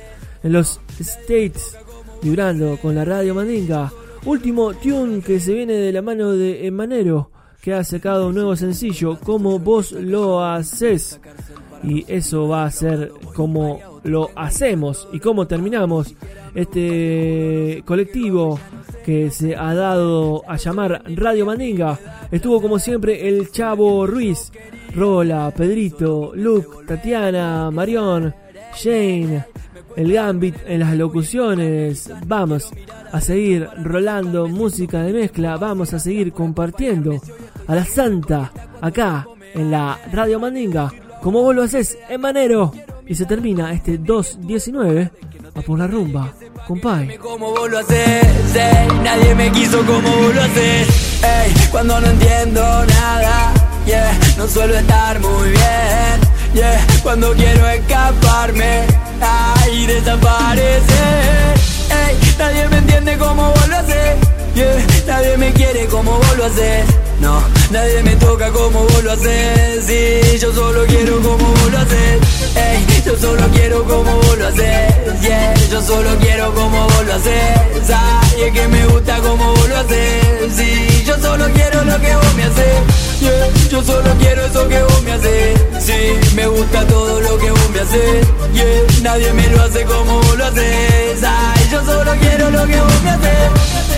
en 0.44 0.52
los 0.52 0.80
States 1.00 1.78
vibrando 2.22 2.78
con 2.82 2.96
la 2.96 3.06
Radio 3.06 3.34
Mandinga. 3.34 3.92
Último 4.26 4.74
tune 4.74 5.22
que 5.22 5.40
se 5.40 5.54
viene 5.54 5.74
de 5.74 5.92
la 5.92 6.02
mano 6.02 6.32
de 6.34 6.68
Emanero 6.68 7.32
que 7.62 7.74
ha 7.74 7.84
sacado 7.84 8.28
un 8.28 8.36
nuevo 8.36 8.56
sencillo 8.56 9.20
como 9.20 9.60
vos 9.60 9.92
lo 9.92 10.44
haces. 10.44 11.20
Y 11.84 12.06
eso 12.08 12.48
va 12.48 12.66
a 12.66 12.72
ser 12.72 13.12
como 13.36 13.80
lo 14.04 14.30
hacemos 14.36 15.08
y 15.12 15.20
cómo 15.20 15.48
terminamos 15.48 16.16
este 16.56 17.84
colectivo 17.86 18.60
que 19.06 19.30
se 19.32 19.56
ha 19.56 19.74
dado 19.74 20.44
a 20.48 20.58
llamar 20.58 21.04
Radio 21.16 21.46
Mandinga. 21.46 22.00
Estuvo 22.32 22.62
como 22.62 22.80
siempre 22.80 23.28
el 23.28 23.52
Chavo 23.52 24.06
Ruiz, 24.06 24.52
Rola, 24.96 25.52
Pedrito, 25.56 26.32
Luke, 26.36 26.86
Tatiana, 26.88 27.72
Marión, 27.72 28.34
Jane, 28.82 29.46
el 29.96 30.14
Gambit 30.14 30.56
en 30.68 30.80
las 30.80 30.96
locuciones. 30.96 32.12
Vamos 32.26 32.72
a 33.12 33.22
seguir 33.22 33.68
rolando 33.84 34.48
música 34.48 35.04
de 35.04 35.14
mezcla, 35.14 35.58
vamos 35.58 35.94
a 35.94 36.00
seguir 36.00 36.32
compartiendo 36.32 37.20
a 37.68 37.76
la 37.76 37.86
Santa 37.86 38.52
acá 38.82 39.28
en 39.54 39.72
la 39.72 40.00
Radio 40.12 40.40
Mandinga, 40.40 40.92
como 41.22 41.42
vos 41.42 41.56
lo 41.56 41.64
haces 41.64 41.98
en 42.10 42.22
Manero. 42.22 42.72
Y 43.12 43.16
se 43.16 43.26
termina 43.26 43.74
este 43.74 44.00
2.19 44.00 45.12
a 45.54 45.62
por 45.64 45.78
la 45.78 45.86
rumba, 45.86 46.34
compay. 46.66 47.18
como 47.18 47.54
ey, 47.54 48.88
nadie 49.04 49.36
me 49.36 49.52
quiso 49.52 49.86
como 49.86 50.10
vos 50.10 50.34
lo 50.34 50.42
haces, 50.42 50.88
ey, 51.22 51.54
cuando 51.72 52.00
no 52.00 52.08
entiendo 52.08 52.62
nada, 52.62 53.54
yeah, 53.86 54.18
no 54.38 54.48
suelo 54.48 54.76
estar 54.76 55.20
muy 55.20 55.50
bien, 55.50 56.22
yeah, 56.54 56.88
cuando 57.04 57.34
quiero 57.34 57.68
escaparme, 57.68 58.86
ay, 59.20 59.88
desaparecer, 59.88 61.54
ey, 61.90 62.18
nadie 62.40 62.70
me 62.70 62.78
entiende 62.78 63.18
como 63.18 63.50
vos 63.50 63.68
lo 63.68 63.76
haces, 63.76 64.16
yeah, 64.56 64.88
nadie 65.06 65.38
me 65.38 65.52
quiere 65.52 65.86
como 65.88 66.14
vos 66.14 66.38
lo 66.38 66.46
haces, 66.46 66.86
no, 67.22 67.40
nadie 67.70 68.02
me 68.04 68.16
toca 68.16 68.52
como 68.52 68.82
vos 68.82 69.04
lo 69.04 69.12
haces, 69.12 69.86
sí, 69.86 70.40
yo 70.40 70.52
solo 70.52 70.86
quiero 70.88 71.22
como 71.22 71.38
vos 71.38 71.72
lo 71.72 71.78
haces, 71.78 72.20
ey, 72.56 73.04
yo 73.06 73.16
solo 73.16 73.48
quiero 73.54 73.84
como 73.84 74.12
vos 74.12 74.38
lo 74.38 74.48
haces, 74.48 75.22
yeah, 75.22 75.54
yo 75.70 75.82
solo 75.82 76.10
quiero 76.20 76.52
como 76.54 76.84
vos 76.84 77.06
lo 77.06 77.14
haces, 77.14 77.90
ay, 77.94 78.42
es 78.42 78.54
que 78.54 78.68
me 78.68 78.86
gusta 78.88 79.18
como 79.20 79.54
vos 79.54 79.70
lo 79.70 79.78
haces, 79.78 80.54
sí, 80.56 81.04
yo 81.06 81.16
solo 81.20 81.46
quiero 81.54 81.84
lo 81.86 82.02
que 82.02 82.16
vos 82.16 82.34
me 82.36 82.44
haces, 82.44 83.20
yeah, 83.22 83.48
yo 83.70 83.84
solo 83.84 84.10
quiero 84.20 84.46
eso 84.46 84.68
que 84.68 84.82
vos 84.82 85.04
me 85.04 85.12
haces, 85.12 85.60
sí, 85.80 86.36
me 86.36 86.48
gusta 86.48 86.88
todo 86.88 87.22
lo 87.22 87.38
que 87.38 87.52
vos 87.52 87.70
me 87.72 87.82
haces, 87.82 88.28
yeah, 88.54 89.02
nadie 89.04 89.32
me 89.34 89.48
lo 89.50 89.62
hace 89.62 89.84
como 89.84 90.18
vos 90.22 90.38
lo 90.38 90.46
haces, 90.46 91.24
ay, 91.24 91.70
yo 91.72 91.86
solo 91.86 92.12
quiero 92.20 92.50
lo 92.50 92.66
que 92.66 92.82
vos 92.82 93.02
me 93.04 93.10
haces. 93.12 93.91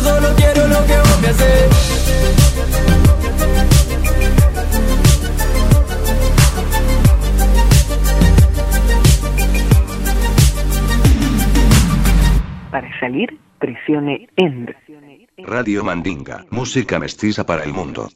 Yo 0.00 0.06
solo 0.08 0.28
quiero 0.34 0.66
lo 0.66 0.86
que 0.86 0.96
vos 0.96 1.20
me 1.20 1.28
haces. 1.28 2.00
Para 12.70 13.00
salir, 13.00 13.38
presione 13.58 14.28
End. 14.36 14.74
Radio 15.38 15.84
Mandinga, 15.84 16.46
música 16.50 16.98
mestiza 16.98 17.44
para 17.44 17.64
el 17.64 17.74
mundo. 17.74 18.08